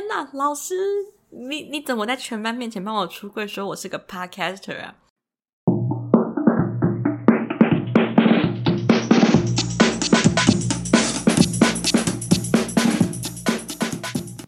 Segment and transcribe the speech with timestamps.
[0.00, 0.74] 天哪，老师，
[1.28, 4.96] 你你怎么在全班面前帮我出柜，说我是个 podcaster 啊？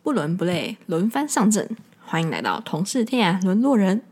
[0.02, 4.02] 不伦不类，轮番上阵，欢迎来到同是天涯沦落人。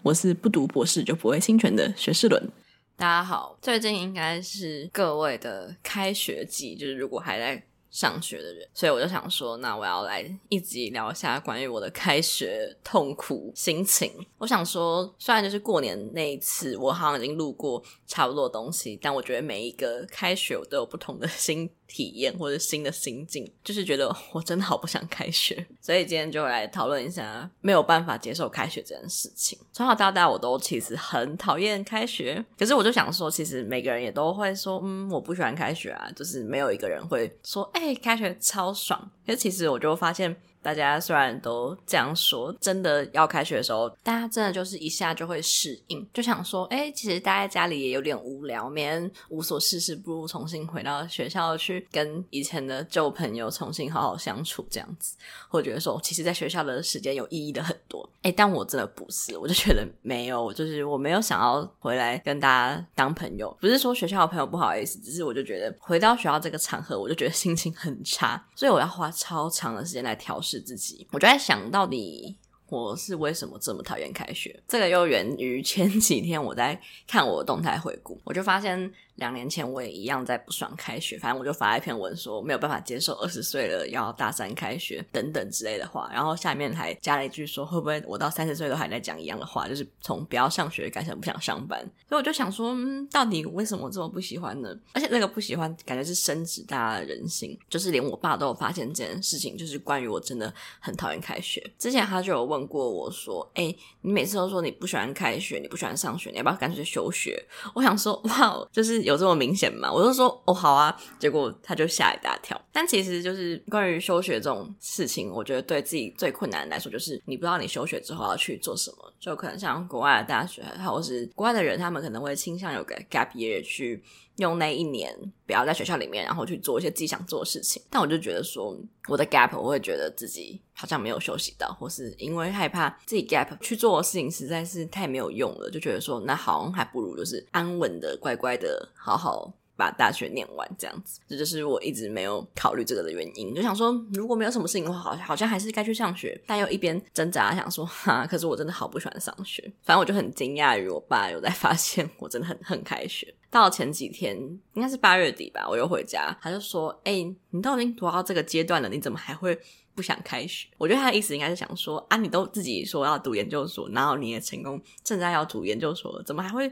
[0.00, 2.50] 我是不读博士就不会侵权的学士伦。
[2.96, 7.62] 大家好，最近应该是各位的开学季，就是如果还在。
[7.96, 14.12] 上学的人，所以我就想说，那我要来一集聊一下关于我的开学痛苦心情。
[14.36, 29.58] 我想说，虽然就是过年那一次，我好像已经录过差不多东西，但我觉得每一个开学我都有不同的心体验或者新的心境，就是觉得我真的好不想开学，所以今天就来讨论一下没有办法接受开学这件事情。
[29.72, 39.10] 从小到大，我都其实很讨厌开学，可是我就想说，其实每个人也都会说，嗯，我不喜欢开学啊，就是没有一个人会说，哎，开学超爽。
[39.24, 40.36] 可是其实我就发现。
[40.66, 55.16] 大家虽然都这样说，真的要开学的时候，大家真的就是一下就会适应，就想说，哎，其实待在家里也有点无聊，每天无所事事，不如重新回到学校去跟以前的旧朋友重新好好相处，这样子，
[55.48, 58.04] 或觉得说，其实在学校的时间有意义的很多。
[58.22, 70.55] 哎，但我真的不是，我就觉得没有，就是我没有想要回来跟大家当朋友，不是说学校的朋友不好意思，只是我就觉得回到学校这个场合，我就觉得心情很差，所以我要花超长的时间来调试。
[70.60, 72.36] 自己，我就在想到底
[72.68, 74.62] 我是为什么这么讨厌开学？
[74.66, 78.92] 这个又源于前几天我在看我的动态回顾，我就发现。
[79.16, 91.80] 两年前我也一样在不爽开学，反正我就发了一篇文说没有办法接受二十岁了要大三开学等等之类的话，然后下面还加了一句说会不会我到三十岁都还在讲一样的话，就是从不要上学改成不想上班。
[92.06, 94.68] 所以我就想说，嗯，到底为什么这么不喜欢呢？
[94.92, 101.64] 而且那个不喜欢感觉是深植大家的人性，就是连我爸都有发现这件事情，就是关于我真的很讨厌开学。
[101.78, 107.42] 之前他就有问过我说，哎，你每次都说你不喜欢开学，你不喜欢上学，你要不要干脆休学？
[107.74, 109.05] 我想说，哇，就是。
[109.06, 109.90] 有这么明显吗？
[109.90, 112.60] 我就说哦，好啊，结果他就吓一大跳。
[112.72, 119.12] 但其实就是关于休学这种事情，我觉得对自己最困难来说，就是你不知道你休学之后要去做什么。
[119.20, 124.02] 就可能像国外的大学，或是国外的人，他们可能会倾向有个 gap year 去
[124.36, 125.14] 用那一年
[125.46, 127.82] 不要在学校里面，然后去做一些自己想做的事情。
[127.90, 128.76] 但我就觉得说，
[129.08, 139.52] 我的 gap 我会觉得自己好像没有休息到，或是因为害怕自己 gap 去做的事情实在是太没有用了，就觉得说那好像还不如就是安稳的乖乖的好好。
[139.78, 143.54] 把大学念完，这样子，这就是我一直没有考虑这个的原因。
[143.54, 146.40] 就想说，如果没有什么事情的话，好像好像还是该去上学。
[146.46, 149.62] 但又一边挣扎，想说，哈，可是我真的好不喜欢上学。
[149.82, 153.34] 反正我就很惊讶于我爸有在发现我真的很恨开学。
[153.50, 154.36] 到前几天，
[154.74, 159.58] 应该是八月底吧，我又回家，他就说：“哎、你都已经读到这个阶段了，你怎么还会
[159.94, 166.68] 不想开学？”我觉得他的意思应该是想说：“啊，你都自己说要读研究所，然后你也成功，正在要读研究所，怎么还会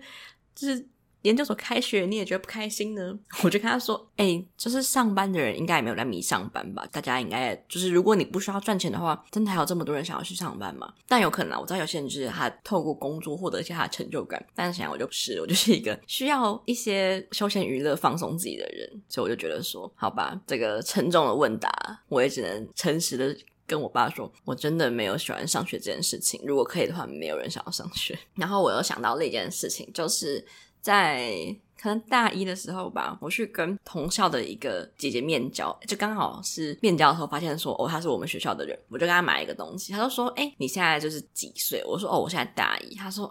[0.55, 0.87] 就是？”
[1.25, 3.19] 研究所开学，你也觉得不开心呢？
[3.43, 6.87] 我就跟他说：“哎、就是上班的人应该也没有在迷上班吧？
[6.93, 10.93] 大家应该就是，如果你不需要赚钱的话，真的还有这么多人想要去上班吗？
[11.09, 21.71] 但有可能啊，我知道有些人就是他透过工作获得一些他的成就感，但是想我就不是，我就是一个需要一些休闲娱乐放松自己的人，所以我就觉得说，好吧，这个沉重的问答，
[22.09, 23.35] 我也只能诚实的
[23.67, 26.39] 跟我爸说，我真的没有喜欢上学这件事情。
[26.45, 28.19] 如果可以的话，没有人想要上学。
[28.35, 30.45] 然后我又想到了一件事情，就是。
[30.85, 31.35] 在
[31.81, 41.83] 可能大一的时候吧，我去跟同校的一个姐姐面交，就刚好是面交的时候发现说，哦，她是我们学校的人，我就跟她买一个东西，她就说，哎，你现在就是几岁？
[41.87, 42.95] 我说，哦，我现在大一。
[42.95, 43.31] 她说，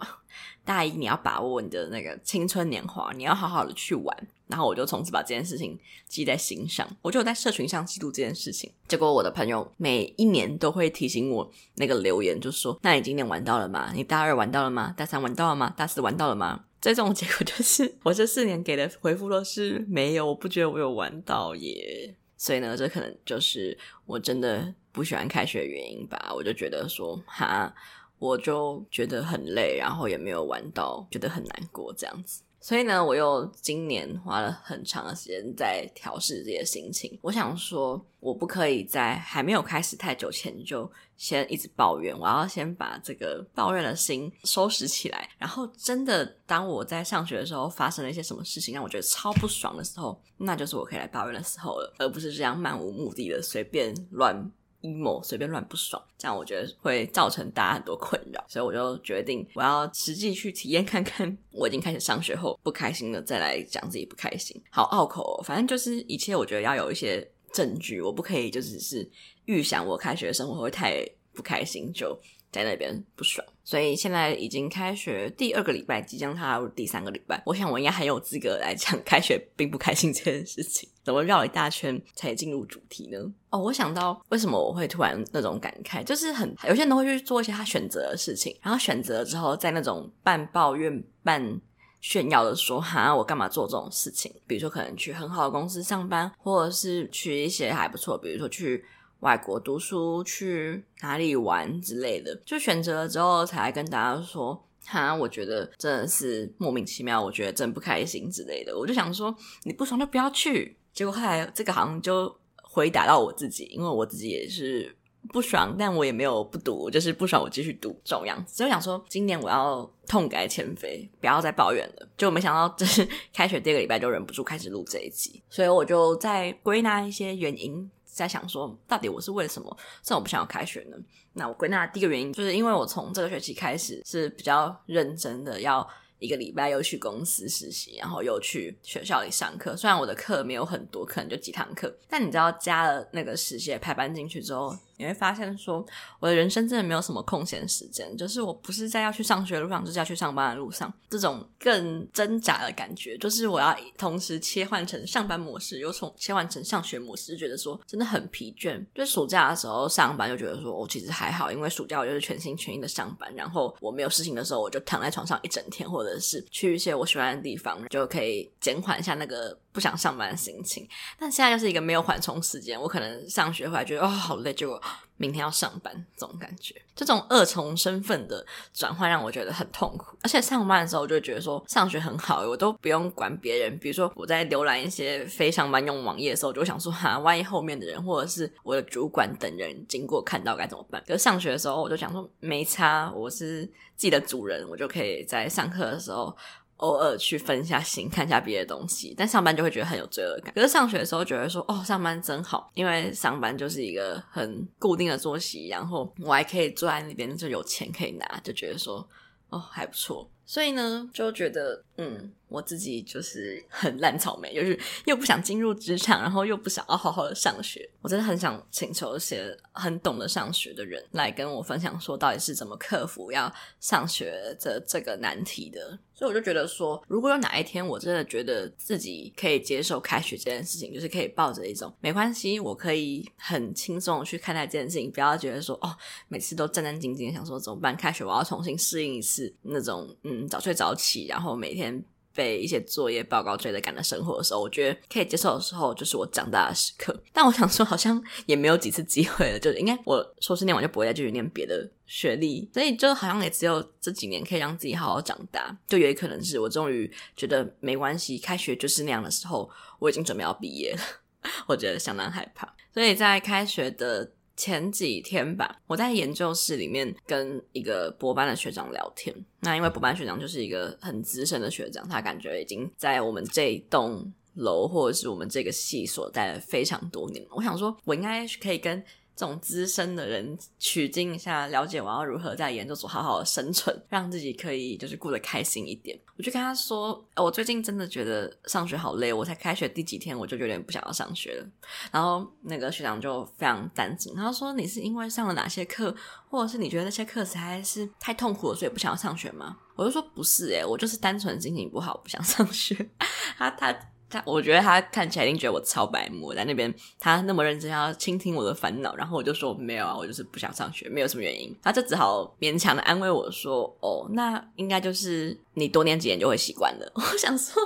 [0.66, 4.28] 大一你要把握你的那个青春年华，你要好好的去玩。
[4.48, 8.72] 然后我就从此把这件事情记在心上，我就在社群上记录这件事情。
[8.88, 13.92] 结果我的朋友每一年都会提醒我那个留言，就说，那你今年玩到了吗？
[13.96, 14.94] 你大二玩到了吗？
[14.98, 15.74] 大三玩到了吗？
[15.76, 16.66] 大四玩到了吗？
[16.92, 22.14] 这种结果就是，我这四年给的回复都是没有，我不觉得我有玩到耶。
[22.36, 26.34] 所以呢，这可能就是我真的不喜欢开学的原因吧。
[26.36, 27.74] 我就觉得说，哈，
[28.20, 32.42] 我就觉得很累，然后也没有玩到，觉得很难过这样子。
[32.64, 37.20] 所以呢，我又今年花了很长的时间在调试自己的心情。
[37.22, 45.30] 我想说，我不可以在还没有开始太久前就先一直抱怨，我要先把这个抱怨的心收拾起来。
[45.38, 54.50] 然后，真的当我在上学的时候发生了一些什么事情让我觉得超不爽的时候，那就是我可以来抱怨的时候了，而不是这样漫无目的的随便乱。
[54.84, 64.62] Emo 随便乱不爽，这样我觉得会造成大家很多困扰，所以我就决定我要实际去体验看看，我已经开始上学后不开心了，再来讲自己不开心。
[64.70, 69.10] 好拗口哦，反正就是一切，我觉得要有一些证据，我不可以就只是
[69.46, 71.04] 预想我开学的生活会太
[71.34, 72.16] 不开心就。
[72.54, 77.42] 在那边不爽，所以现在已经开学第二个礼拜，即将踏入第三个礼拜。
[77.48, 80.88] 我想我应该很有资格来讲开学并不开心这件事情。
[81.04, 83.18] 怎么绕一大圈才进入主题呢？
[83.50, 91.60] 哦，我想到为什么我会突然那种感慨，就是很有些人都会去做一些他选择的事情，然后选择之后，在那种半抱怨半
[92.02, 98.86] 炫耀的说：“哈，我干嘛做这种事情？”比如说可能去很好的公司上班，或者是去一些还不错，比如说去。
[99.24, 108.78] 外国读书去哪里玩之类的，就选择了之后才跟大家说，哈，我觉得真的是莫名其妙，我觉得真不开心之类的。
[108.78, 109.34] 我就想说，
[109.64, 110.78] 你不爽就不要去。
[110.92, 114.94] 结果后来这个好像就回答到我自己，因为我自己也是
[115.32, 118.58] 不爽，但我也没有不读，就是不爽我继续读这种样子。
[118.58, 122.10] 就想说，今年我要痛改前非，不要再抱怨了。
[122.18, 127.90] 就没想到，就是开学第一个礼拜就忍不住开始录这一集，所以我就再归纳一些原因。
[128.14, 130.98] 在想说，到底我是为什么这我不想要开学呢？
[131.34, 135.88] 那我归纳第一个原因，就是因为我从这个学期开始是比较认真的，要
[136.20, 139.76] 一个礼拜又去公司实习，然后又去学校里上课。
[139.76, 144.78] 虽然我的课没有很多，可能就几堂课，但你知道加了那个实习排班进去之后。
[144.98, 145.86] 你会发现，说
[146.20, 158.84] 我的人生真的没有什么空闲时间，就是我不是在要去上学的路上，就是要去上班的路上，这种更挣扎的感觉，就是我要同时切换成上班模式，又从切换成上学模式，就觉得说真的很疲倦。
[158.94, 170.88] 就暑假的时候上班，就觉得说我其实还好，因为暑假我就是全心全意的上班，然后我没有事情的时候，我就躺在床上一整天，或者是去一些我喜欢的地方，就可以减缓一下那个不想上班的心情。
[171.20, 174.82] 但现在就是一个没有缓冲时间，我可能上学回来觉得哦好累，结果。
[175.16, 178.44] 明天要上班，这种感觉，这种二重身份的
[178.74, 180.18] 转换让我觉得很痛苦。
[180.24, 183.78] 而且上班的时候，我就觉得说上学很好，我都不用管别人。
[183.78, 191.02] 比如说我在浏览一些非上班用网页的时候，我就想说哈，万一后面的人或者是我的主管等人经过看到该怎么办？
[191.08, 193.64] 可上学的时候，我就想说没差，我是
[193.96, 196.36] 自己的主人，我就可以在上课的时候。
[196.84, 200.54] 偶尔去分一下心，看一下别的东西，但上班就会觉得很有罪恶感。
[200.54, 209.08] 可是上学的时候觉得说，哦，上班真好，因为上班就是一个很固定的作息，然后我还可以坐在那边就有钱可以拿，就觉得说，
[209.48, 210.30] 哦，还不错。
[210.46, 217.90] 所以呢，就觉得，嗯，我自己就是很烂草莓，就是又不想进入职场，然后又不想要好好的上学。
[218.02, 225.98] 我真的很想请求一些很懂得上学的人来跟我分享，说到底是怎么克服要上学的这个难题的。
[226.24, 235.94] 所以我就觉得说，如果有哪一天我真的觉得自己可以接受开学这件事情，就是可以抱着一种没关系，我可以很轻松的去看待这件事情，不要觉得说哦，
[236.30, 237.94] 每次都战战兢兢想说怎么办？
[237.98, 242.02] 开学我要重新适应一次那种嗯早睡早起，然后每天。
[242.34, 247.18] 被一些作业报告追着赶的生活的时候，我觉得可以接受的时候，就是我长大的时刻。
[247.32, 255.78] 但我想说，好像也没有几次机会了，就是应该我硕士念完就不会再继续念别的学历，所以就好像也只有这几年可以让自己好好长大。
[255.88, 259.70] 就也可能是我终于觉得没关系，开学就是那样的时候，
[260.00, 261.02] 我已经准备要毕业了，
[261.68, 262.74] 我觉得相当害怕。
[262.94, 264.32] 所以在开学的。
[264.56, 269.36] 前几天吧，我在研究室里面跟一个博班的学长聊天。
[269.62, 277.46] 那因为博班学长就是一个很资深的学长，他感觉已经在我们这栋楼或者是我们这个系所待了非常多年。
[277.52, 279.04] 我想说，我应该可以跟。
[279.36, 286.20] 这种资深的人取经一下，了解我要如何在研究所好好的生存，让自己可以就是过得开心一点。
[286.38, 291.68] 我就跟他说，我最近真的觉得上学好累，我才开学第几天我就有点不想要上学了。
[292.12, 296.16] 然后那个学长就非常担心，他说：“你是因为上了哪些课，
[296.50, 303.10] 或者是你觉得那些课实在是太痛苦了，所以不想要上学吗？”我就说：“不是诶，我就是单纯心情不好，不想上学。”
[303.58, 303.96] 他 他。
[304.34, 311.76] 他我觉得他看起来一定觉得我超白目，在那边他那么认真要倾听我的烦恼，然后我就说没有啊，我就是不想上学，没有什么原因。
[311.82, 317.12] 他就只好勉强的安慰我说：“哦，那应该就是你多念几年就会习惯了。
[317.16, 317.82] ”我想说，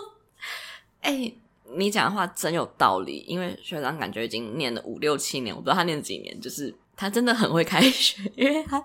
[1.02, 1.32] 哎、
[1.76, 8.82] 你讲的话真有道理，因为学长感觉已经念了五六七年，我不知道他念几年，就是他真的很会开学，因为他。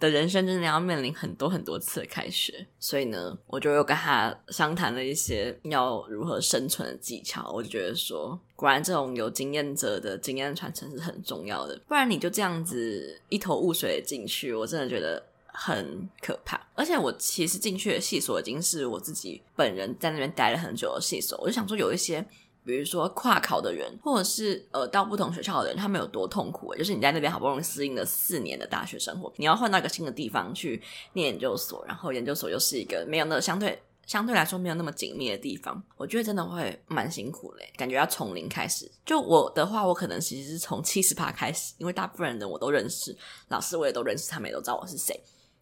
[0.00, 7.50] 的人生真的要面临很多很多次的开学，所以呢，我就又跟他商谈了一些要如何生存的技巧。
[7.52, 16.60] 我就觉得说，果然这种有经验者的经验传承是很重要的，不然你就这样子一头雾水进去，我真的觉得很可怕。
[16.74, 22.24] 而且我其实进去的系所已经是我自己本人在那边待了很久的系所，我就想说有一些。
[22.68, 26.74] 比如说跨考的人，或者是呃到不同学校的人，他们有多痛苦？
[26.74, 30.82] 就是你在那边好不容易适应了四年的大学生活，你要换到一个新的地方去
[31.14, 38.90] 念研究所，然后研究所又是一个没有那相对相对来说没有那么紧密的地方，我觉得真的会蛮辛苦的，感觉要从零开始。
[39.06, 43.16] 就我的话，我可能其实是从七十趴开始，因为大部分人我都认识，
[43.48, 45.18] 老师我也都认识，他们也都知道我是谁。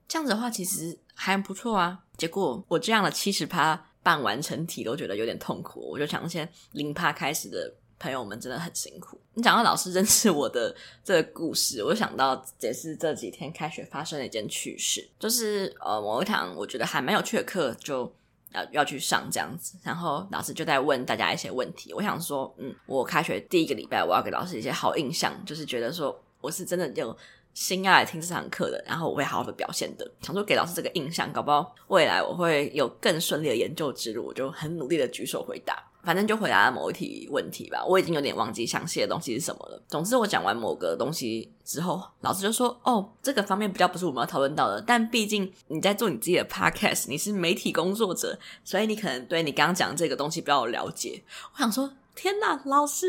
[0.09, 2.01] 这样子的话，其实还不错啊。
[2.17, 9.21] 结果我这样的七十趴办完成体都觉得有点痛苦，我就想先零趴开始的朋友们真的很辛苦。
[9.35, 10.73] 你讲到老师认识我的
[11.03, 18.15] 这个故事，我就想到也是这几天开学发生的一件趣事，就是呃某一堂我觉得还蛮有趣的课就。
[18.53, 21.93] 要要去上这样子，然后老师就在问大家一些问题。
[21.93, 27.15] 我想说，嗯，我开学第一个礼拜，我要给老师一些好印象，就是觉得说我是真的有
[27.57, 30.07] 心要来听这堂课的，然后我会好好的表现的。
[30.21, 35.83] 想说给老师这个印象，搞不好未来我会有更顺利的研究之路，我就很努力的举手回答。
[36.05, 39.83] 反正就回答了某一题问题吧，我已经有点忘记详细的东西是什么了。
[39.89, 44.81] 总之，我讲完某个东西之后，老师就说：“哦，这个方面比较不是我们要讨论到的。
[44.87, 53.09] 但毕竟你在做你自己的 podcast，你是媒体工作者，所以你可能对你刚刚讲这个东西比较了解。”我想说：“天哪，老师，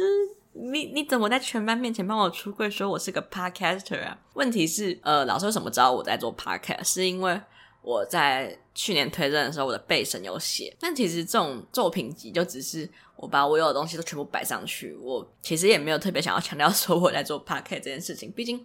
[0.72, 6.84] 你你怎么在全班面前帮我出柜说我是个 podcaster 啊？”问题是，呃，老师为什么知道我在做 podcast？
[6.84, 7.40] 是因为
[7.82, 18.32] 我在去年推荐的时候，我的背审有写，但其实这种作品集就只是我把我有的东西都全部摆上去，我其实也没有特别想要强调说我在做 podcast 这件事情。
[18.32, 18.64] 毕竟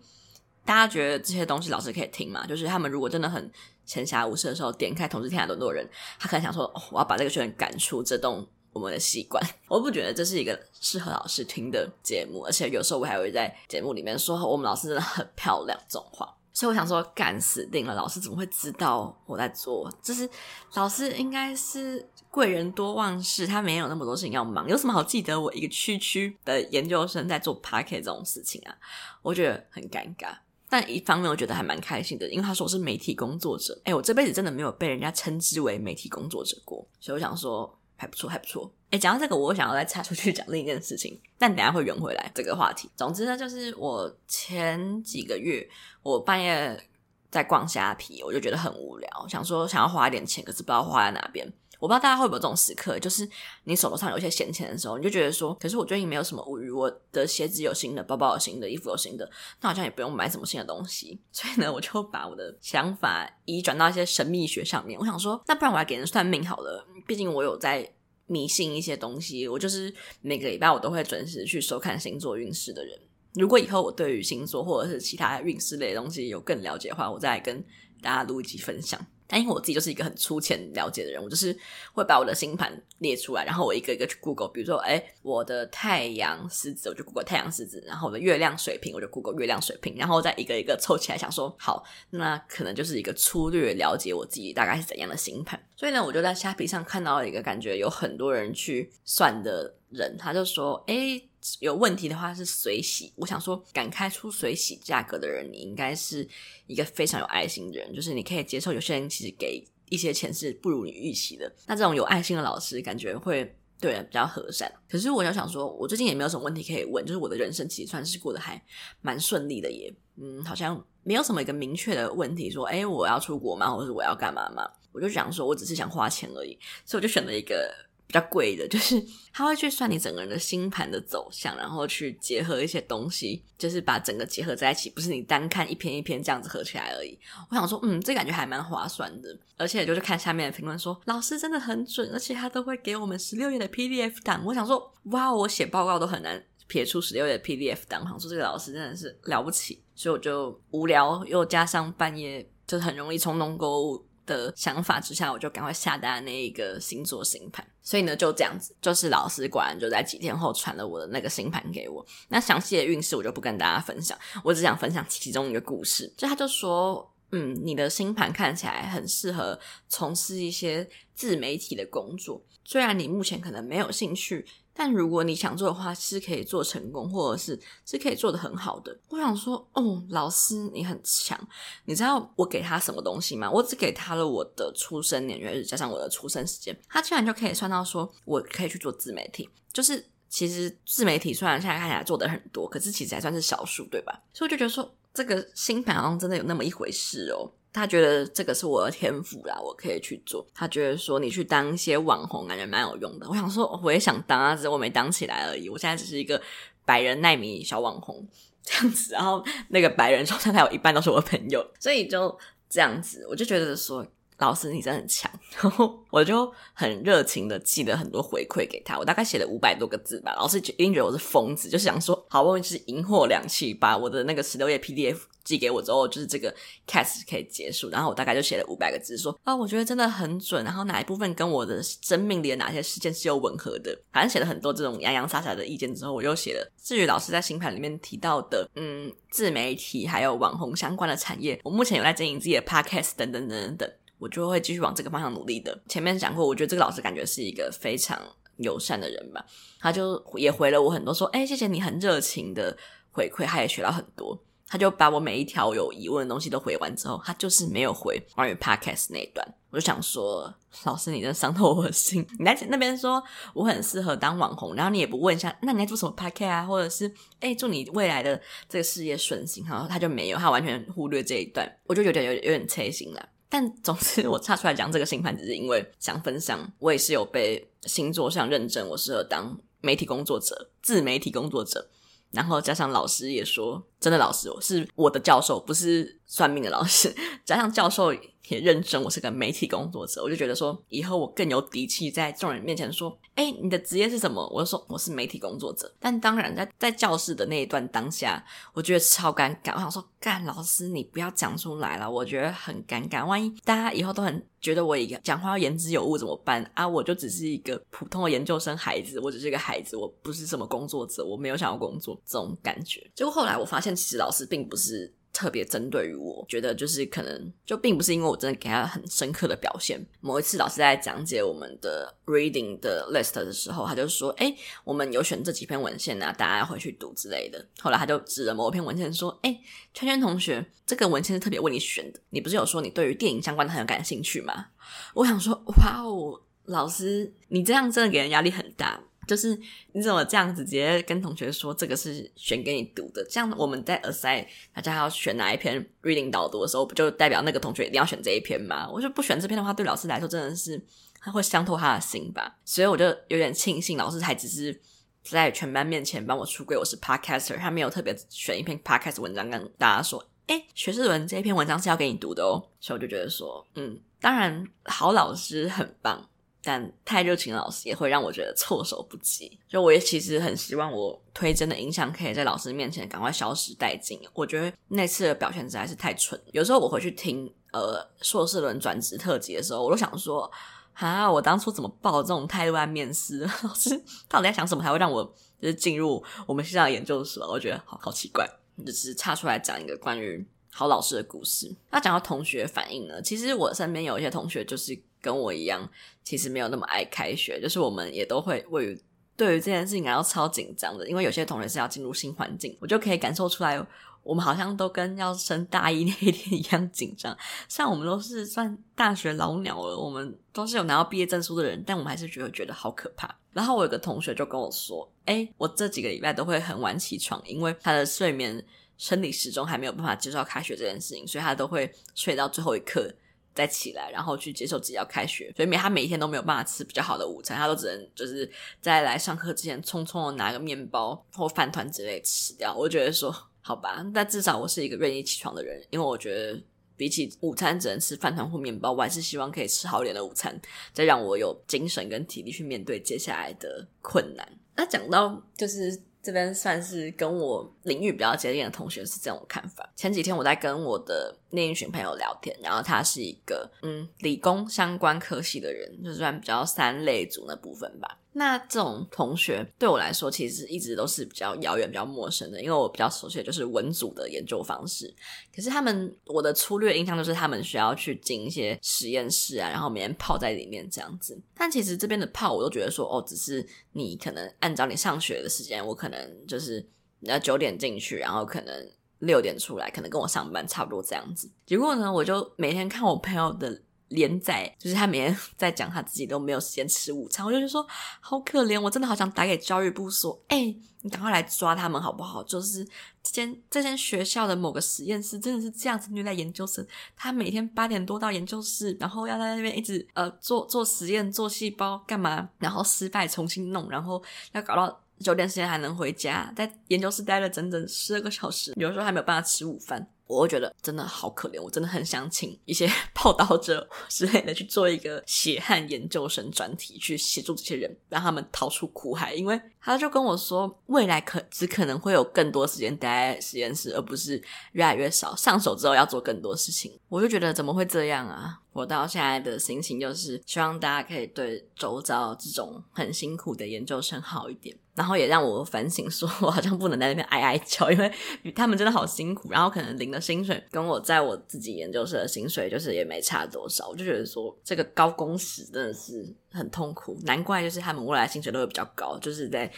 [0.65, 3.51] 大家觉得这些东西老师可以听嘛，就是他们如果真的很
[3.85, 5.85] 闲暇无事的时候点开《同是天涯沦落人》，
[6.19, 9.43] 他可能想说，我要把这个学生赶出这栋我们的习惯。
[9.69, 16.35] 我不觉得这是一个适合老师听的节目，而且有时候我还会在节目里面说我们老师真的很漂亮这种话。
[16.55, 17.95] 所以我想说，干死定了！
[17.95, 19.91] 老师怎么会知道我在做？
[20.03, 20.29] 就是
[20.75, 28.77] 老师应该是贵人多忘事，他没有那么多事情要忙，有什么好记得我一个区区的研究生在做 Podcast 这种事情啊？
[29.23, 30.37] 我觉得很尴尬。
[30.69, 33.81] 但一方面，我觉得还蛮开心的，因为他说我是媒体工作者。
[33.85, 37.79] 诶，我这辈子真的没有被人家称之为媒体工作者过，所以我想说。
[38.03, 38.69] 还不错，还不错。
[38.91, 42.91] 诶，讲到这个，我想要再插出去讲另一件事情，但等下会圆回来这个话题。
[42.97, 45.65] 总之呢，就是我前几个月，
[46.03, 46.85] 我半夜
[47.31, 51.47] 在逛虾皮，我就觉得很无聊，想说想要花一点钱，可是不知道花在哪边。
[51.83, 53.29] 我不知道大家会不会有这种时刻，就是
[53.65, 59.29] 你手头上有一些闲钱的时候，你就觉得说，可是我最近没有什么物欲，我的鞋子有新的，包包有新的，衣服有新的，
[59.61, 61.21] 那好像也不用买什么新的东西。
[61.33, 64.97] 所以呢，我就把我的想法移转到一些神秘学上面。
[64.97, 67.93] 我想说，那不然我来给人算命好了，毕竟我有在。
[68.29, 72.99] 迷信一些东西，我就是每个礼拜我都会准时去收看星座运势的人。
[73.35, 77.63] 如果以后我对于星座或者是其他运势类的东西有更了解的话，我再来跟
[78.01, 78.99] 大家录一集分享。
[79.27, 81.57] 但因为我自己就是一个很粗浅了解的人，我就是
[81.93, 95.59] 会把我的星盘列出来，然后我一个一个去 Google，比如说，哎，我的太阳狮子，我就 Google 太阳狮子，然后我的月亮水瓶，我就 Google 月亮水瓶，然后再一个一个凑起来，想说，好，那可能就是一个粗略了解我自己大概是怎样的星盘。
[95.77, 101.23] 所以呢，我就在虾皮上看到一个感觉有很多人去算的人，他就说，哎。
[101.59, 106.29] 有问题的话是随喜，我想说，敢开出随喜价格的人，你应该是
[106.67, 111.53] 一个非常有爱心的人，就是你可以接受有些人其实给一些钱是不如你预期的。
[111.67, 114.73] 那这种有爱心的老师，感觉会对比较和善。
[114.89, 118.63] 可是我就想说，我最近也没有什么问题可以问，就是我的人生其实算是过得还
[119.01, 119.93] 蛮顺利的耶。
[120.17, 123.69] 嗯，好像没有什么一个明确的问题，说，诶，我要出国吗？
[123.69, 124.71] 或者是我要干嘛吗？
[124.93, 127.75] 我就想说，我只是想花钱而已，所以我就选了一个。
[128.07, 137.19] 比较贵的，就是他会去算你整个人的星盘的走向，然后去结合一些东西，就是把整个结合在一起，不是你单看一篇一篇这样子合起来而已。
[137.51, 144.43] 我想说，嗯，这感觉还蛮划算的，而且就是看下面的评论说，老师真的很准，而且他都会给我们十六页的 PDF 档。
[144.45, 148.03] 我想说，哇，我写报告都很难撇出十六页的 PDF 档。
[148.03, 154.05] 我想说，这个老师真的是了不起，所以我就无聊又加上半夜就是很容易冲动购物。
[154.33, 157.67] 的想法之下，我就赶快下单那一个星座星盘。
[157.83, 162.05] 所以呢，就这样子，就是老师果然就在几天后传了我的那个星盘给我。
[162.29, 166.13] 那详细的运势我就不跟大家分享，我只想分享其中一个故事。
[166.17, 169.59] 就他就说，嗯，你的星盘看起来很适合
[169.89, 174.47] 从事一些自媒体的工作，虽然你目前可能没有兴趣。
[174.75, 178.99] 但如果你想做的话，是可以做成功，或者是是可以做得很好的。
[179.09, 181.39] 我想说，哦，老师你很强，
[181.85, 183.51] 你知道我给他什么东西吗？
[183.51, 189.49] 我只给他了我的出生年月日加上我的出生时间，他竟然就可以算到说我可以去做自媒体。
[189.73, 194.23] 就是其实自媒体虽然现在看起来做的很多，可是其实还算是少数，对吧？
[194.33, 197.53] 所以我就觉得说，这个星盘好像真的有那么一回事哦。
[197.73, 200.47] 他觉得这个是我的天赋啦，我可以去做。
[200.55, 203.27] 他觉得说你去当一些网红，感觉蛮有用的。
[203.29, 205.69] 我想说，我也想当啊，只是我没当起来而已。
[205.69, 206.41] 我现在只是一个
[206.85, 208.27] 白人耐米小网红
[208.63, 212.39] 这样子，然后那个白人说，他有一半都是我的朋友，所以就
[212.69, 214.07] 这样子，我就觉得说，
[214.43, 215.31] 老师你真的很强。
[215.63, 220.35] 然后我就很热情的寄了很多回馈给他，我大概写了五百多个字吧。
[220.37, 226.55] 老师就一定觉得我是疯子，就想说，好不容易是银货两期，把我的那个十六页 PDF 寄给我之后，就是这个
[226.87, 227.89] cast 可以结束。
[227.91, 230.65] 然后我大概就写了五百个字，说啊，我觉得真的很准。
[230.65, 233.97] 然后哪一部分跟我的生命里的哪些事件是有吻合的？
[234.13, 236.73] 反正写了很多这种洋洋洒洒的意见之后，我又写了。
[236.83, 243.91] 至于老师在星盘里面提到的，嗯，自媒体还有网红相关的产业，我目前有在经营自己的 podcast 等等等等等。
[244.23, 245.77] 我就会继续往这个方向努力的。
[245.89, 248.17] 前面讲过，我觉得这个老师感觉是一个非常
[248.59, 249.45] 友善的人吧。
[249.81, 252.77] 他就也回了我很多，说：“哎，谢谢你很热情的
[253.11, 259.47] 回馈，他也学到很多。”他就把我每一条有疑问的东西都回完之后，他就是没有回关于 podcast 那一段。
[259.69, 260.51] 我就想说，
[260.85, 262.27] 老师，你真的伤透我的心。
[262.39, 266.65] 你在那边说我很适合当网红，然后你也不问一下，那你在做什么 podcast 啊？
[266.65, 269.63] 或者是哎，祝你未来的这个事业顺心。
[269.69, 273.29] 然后他就没有，他完全忽略这一段，我就有点有有点刺心了。
[273.53, 276.59] 但总之，我插出来讲这个星盘，只是因为想分享。
[276.79, 281.87] 我也是有被星座上认证，我适合当媒体工作者、自媒体工作者。
[282.31, 287.15] 然后加上老师也说，真的老师，我是我的教授，不是算命的老师。
[287.45, 288.15] 加上教授
[288.49, 294.47] 也认证我是个媒体工作者，我就觉得说，以后我更有底气在众人面前说，哎，你的职业是什么？
[294.53, 295.93] 我就说我是媒体工作者。
[296.01, 298.45] 但当然在，在教室的那一段当下，
[298.75, 299.75] 我觉得超尴尬。
[299.75, 303.25] 我想说，干老师，你不要讲出来了，我觉得很尴尬。
[303.25, 306.87] 万一大家以后都很觉得我一个讲话要言之有物怎么办啊？
[306.87, 313.09] 我就只是一个普通的研究生孩子，我只是一个孩子，我不是什么工作者，我没有想要工作这种感觉。
[313.15, 315.15] 结果后来我发现，其实老师并不是。
[315.33, 320.05] 特别针对于我，觉得就是可能就并不是因为我真的给他很深刻的表现。
[320.21, 329.59] 某一次老师在讲解我们的 reading 的 list 的时候，他就说：“哎，我们有选这几篇文献啊，大家要回去读之类的。”后来他就指了某一篇文献说：“哎，
[329.95, 332.21] 圈圈同学，这个文献是特别为你选的。
[332.31, 334.67] 你不是有说你对于电影相关的很有感兴趣吗？”
[335.15, 339.57] 我想说：“哇哦，老师，你这样真的给人压力很大。”就是
[339.93, 343.25] 你怎么这样子直接跟同学说这个是选给你读的？
[343.31, 348.89] 这样我们在 assign 大家要选哪一篇 reading 导读的时候，不就代表那个同学一定要选这一篇吗？
[348.91, 350.81] 我就不选这篇的话，对老师来说真的是
[351.21, 352.59] 他会伤透他的心吧。
[352.65, 354.81] 所以我就有点庆幸，老师还只是
[355.23, 362.61] 在全班面前帮我出柜，我是 podcaster，他没有特别选一篇 podcast 文章跟大家说，诶，学士伦这一篇文章是要给你读的哦。
[362.81, 366.29] 所以我就觉得说，嗯，当然好老师很棒。
[366.65, 369.59] 但太热情的老师也会让我觉得措手不及。
[369.69, 374.21] 就我也其实很希望我推甄的影响可以在老师面前赶快消失殆尽。
[374.33, 376.41] 我觉得那次的表现实在是太蠢。
[376.53, 380.49] 有时候我回去听呃硕士轮转职特辑的时候，我都想说
[380.95, 383.41] 啊，我当初怎么抱这种态度来面试？
[383.65, 383.91] 老师
[384.29, 385.25] 到底在想什么才会让我
[385.61, 387.45] 就是进入我们现在的研究所？
[387.51, 388.49] 我觉得好好奇怪。
[388.87, 391.75] 就是插出来讲一个关于好老师的故事。
[391.91, 394.97] 那讲到同学反应呢，其实我身边有一些同学就是。
[395.23, 395.89] 跟我一样，
[396.23, 399.01] 其实没有那么爱开学，就是我们也都会为
[399.35, 403.81] 对于这件事情感到超紧张的，因为有些同学是要进入新环境，我就可以感受出来，
[404.23, 407.37] 我们好像都跟要升大一那一天一样紧张。
[407.67, 413.35] 像我们都是算大学老鸟了，我们都是有拿到毕业证书的人，但我们还是觉得觉得好可怕。
[413.53, 418.65] 然后我有个同学就跟我说：“诶，我这几个礼拜都会很晚起床，因为他的睡眠
[418.97, 423.13] 生理时钟还没有办法接受开学这件事情，所以他都会睡到最后一刻。”
[423.55, 432.75] 再起来，然后去接受自己要开学，所以每他每一天都没有办法吃比较好的午餐，他都只能就是在来上课之前匆匆的拿个面包或饭团之类吃掉。
[432.75, 436.63] 我觉得说好吧，但至少我是一个愿意起床的人，因为我觉得
[436.97, 440.61] 比起午餐只能吃饭团或面包，我还是希望可以吃好点的午餐，
[440.93, 444.47] 再让我有精神跟体力去面对接下来的困难。
[444.77, 446.03] 那讲到就是。
[446.23, 449.91] 这边算是跟我领域比较接近的同学是这种看法。
[449.97, 458.19] 前几天我在跟我的另一群朋友聊天，然后他是一个嗯理工相关科系的人，就算比较三类组那部分吧。
[458.35, 465.15] 那这种同学对我来说，其实一直都是比较遥远、比较陌生的，因为我比较熟悉的就是文组的研究方式。
[465.55, 471.39] 可是他们，我的粗略印象就是他们需要去进一些实验室啊，然后每天泡在里面这样子。
[471.55, 476.83] 但其实这边的泡，我都觉得说，哦，只是你可能按照你上学的时间，我可能就是
[477.21, 481.51] 要九点进去，然后可能六点出来，可能跟我上班差不多这样子。
[481.67, 483.83] 结果呢，我就每天看我朋友的。
[484.13, 487.87] 连载就是他每天 在讲他自己都没有时间吃午餐，我就觉得说
[488.21, 492.43] 好可怜，我真的好想打给教育部说，哎、你赶快来抓他们好不好？
[492.45, 492.85] 就是
[493.23, 504.23] 这间这间学校的某个实验室真的是这样子虐待研究生，他每天八点多到研究室，然后要在那边一直呃做做实验、做细胞干嘛，然后失败重新弄，然后
[504.53, 510.07] 要搞到九点时间还能回家，在研究室待了整整十二个小时，有时候还没有办法吃午饭。
[510.33, 519.35] 我会觉得真的好可怜，我真的很想请一些 报道者 之类的去做一个血汗研究生专题，去协助这些人，让他们逃出苦海。
[519.35, 524.43] 因为他就跟我说，未来可只可能会有更多时间待在实验室，而不是
[524.73, 525.37] 越来越少。
[525.37, 528.61] 上手之后要做更多事情，我就觉得怎么会这样啊？
[528.73, 534.75] 我到现在的心情就是希望大家可以对周遭这种很辛苦的研究生好一点。
[534.95, 538.13] 然后也让我反省，说我好像不能在那边哀哀叫，因为
[538.55, 539.51] 他们真的好辛苦。
[539.51, 547.19] 然后可能领的薪水跟我在我自己研究室的薪水就是也没差多少，我就觉得说这个高工时真的是很痛苦。
[547.25, 549.73] 难怪就是他们未来薪水都会比较高，就是在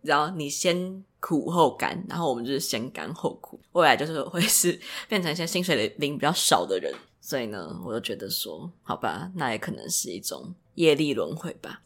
[0.00, 6.94] 然后你先苦后甘，然后我们就是先甘后苦，未来就是会是变成一些薪水领比较少的人。
[7.20, 11.82] 所以呢，我就觉得说，好吧，那也可能是一种业力轮回吧，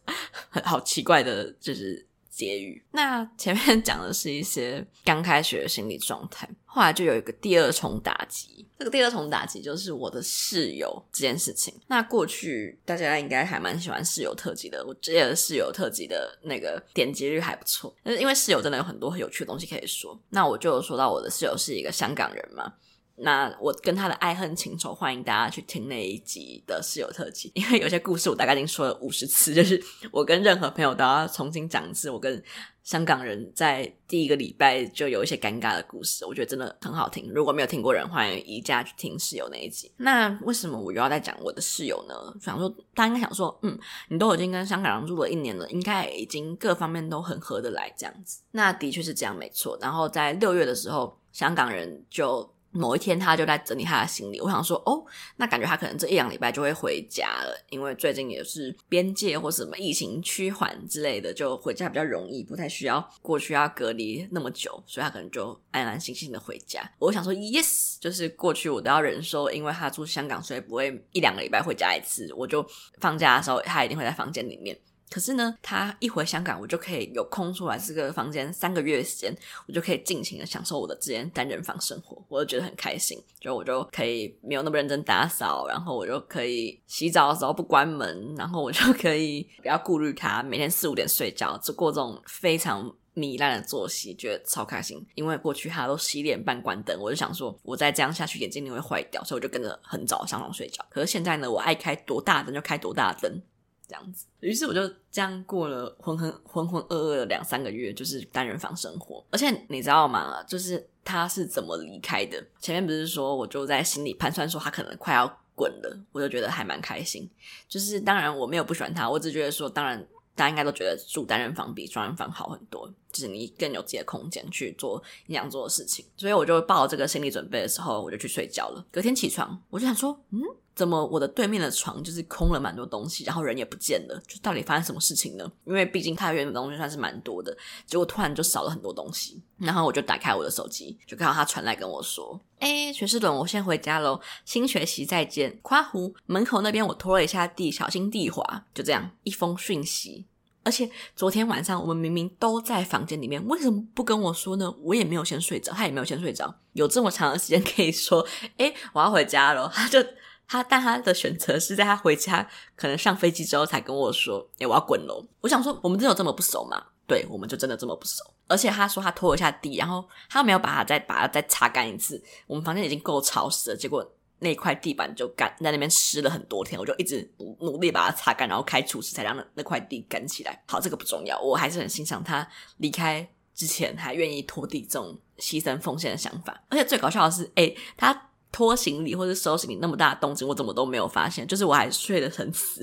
[0.62, 2.06] 好奇怪的，就是。
[2.37, 2.85] 结语。
[2.92, 8.66] 那前面讲的是一些刚开学的心理状态，后来就有一个第二重打击。
[8.79, 11.72] 这个第二重打击就是我的室友这件事情。
[11.87, 17.94] 那过去大家应该还蛮喜欢室友特辑的，我记得室友特辑的那个点击率还不错。
[18.05, 22.75] 但是因为室友真的有很多很有趣的东西可以说，那我就说到我的室友是一个香港人嘛。
[23.18, 32.11] 那我跟他的爱恨情仇，欢迎大家去听那一集的室友特辑，因为有些故事我大概已经说了五十次，就是我跟任何朋友都要重新讲一次。
[32.11, 32.42] 我跟
[32.83, 37.33] 香港人在第一个礼拜就有一些尴尬的故事，我觉得真的很好听。
[37.35, 39.90] 如果没有听过人，欢迎移家去听室友那一集。
[39.96, 42.14] 那为什么我又要再讲我的室友呢？
[42.40, 43.79] 想说大家应该想说，嗯，
[44.11, 48.42] 你都已经跟香港人住了一年了，应该已经各方面都很合得来这样子。
[48.50, 49.79] 那的确是这样，没错。
[49.81, 52.55] 然后在六月的时候，香港人就。
[52.77, 54.41] 某一天，他就在整理他的行李。
[54.41, 55.05] 我想说，哦，
[55.37, 66.81] 那感觉他可能这一两礼拜就会回家了，因为最近也是边界或什么疫情趋缓之类的，就回家比较容易，不太需要过去要隔离那么久，所以他可能就安安心心的回家。
[66.99, 72.33] 我想说，yes，就是过去我都要忍受，因为他住香港，所以不会一两个礼拜回家一次。
[72.35, 72.65] 我就
[73.01, 74.79] 放假的时候，他一定会在房间里面。
[75.09, 79.35] 可是呢，他一回香港，我就可以有空出来这个房间三个月的时间，
[79.69, 83.16] 我就可以尽情的享受我的这间单人房生活，我就觉得很开心。
[83.40, 95.07] 就我就可以没有那么认真打扫，然后我就可以洗澡的时候不关门，然后我就可以不要顾虑他，每天四五点睡觉，就过这种非常糜烂的作息，觉得超开心。
[95.14, 100.85] 因为过去他都十一点半关灯，我就想说，我再这样下去眼睛一定会坏掉，所以我就跟着很早上床睡觉。
[100.90, 103.40] 可是现在呢，我爱开多大灯就开多大灯。
[103.88, 109.25] 这样子，于是我就这样过了浑浑浑浑噩噩的两三个月，就是单人房生活。
[109.31, 110.42] 而且你知道吗？
[110.44, 112.44] 就是他是怎么离开的？
[112.59, 117.29] 前面不是说我就在心里盘算说他可能快要滚了，我就觉得还蛮开心。
[117.68, 126.05] 就是当然我没有不喜欢他，我只觉得说，当然大家应该都觉得住单人房比双人房好很多，是你更有自己的空间去做你想做的事情。
[126.16, 128.85] 所以我就抱这个心理准备的时候，我就去睡觉了。
[128.90, 130.40] 隔天起床，我就想说，嗯。
[130.76, 135.52] 怎么我的对面的床就是空了蛮多东西，然后人也不见了，就到底发生什么事情呢？
[135.64, 139.42] 因为毕竟太原的东西算是蛮多的，结果突然就少了很多东西。
[139.57, 148.66] 然后我就打开我的手机，就看到他传来跟我说：“诶，学士伦，我先回家喽，新学期再见。”夸胡门口那边我拖了一下地，小心地滑。
[148.74, 150.26] 就这样一封讯息。
[150.66, 154.74] 而且昨天晚上我们明明都在房间里面，为什么不跟我说呢？
[154.83, 158.26] 我也没有先睡着，他也没有先睡着，有这么长的时间可以说
[158.59, 160.05] ：“诶，我要回家了。”他就。
[160.48, 166.81] 他但他的选择是在他回家，可能上飞机之后才跟我说：“诶、我要滚喽！”我想说，我们真的有这么不熟吗？
[167.05, 168.22] 对，我们就真的这么不熟。
[168.46, 172.22] 而且他说他拖了一下地，然后他没有把它再把它再擦干一次。
[172.46, 176.79] 我们房间已经够潮湿了，结果那块地板就干在那边湿了很多天。
[176.79, 177.29] 我就一直
[177.61, 180.62] 努力把它擦干，然后开除湿才让那那块地干起来。
[180.66, 186.62] 好，这个不重要，我还是很欣赏他离开之前还愿意拖地这种牺牲奉献的想法。
[186.68, 188.22] 而且最搞笑的是，诶、他。
[188.53, 191.46] 拖行李或者收行李那么大的动静，我怎么都没有发现。
[191.46, 192.81] 就是我还睡得很死，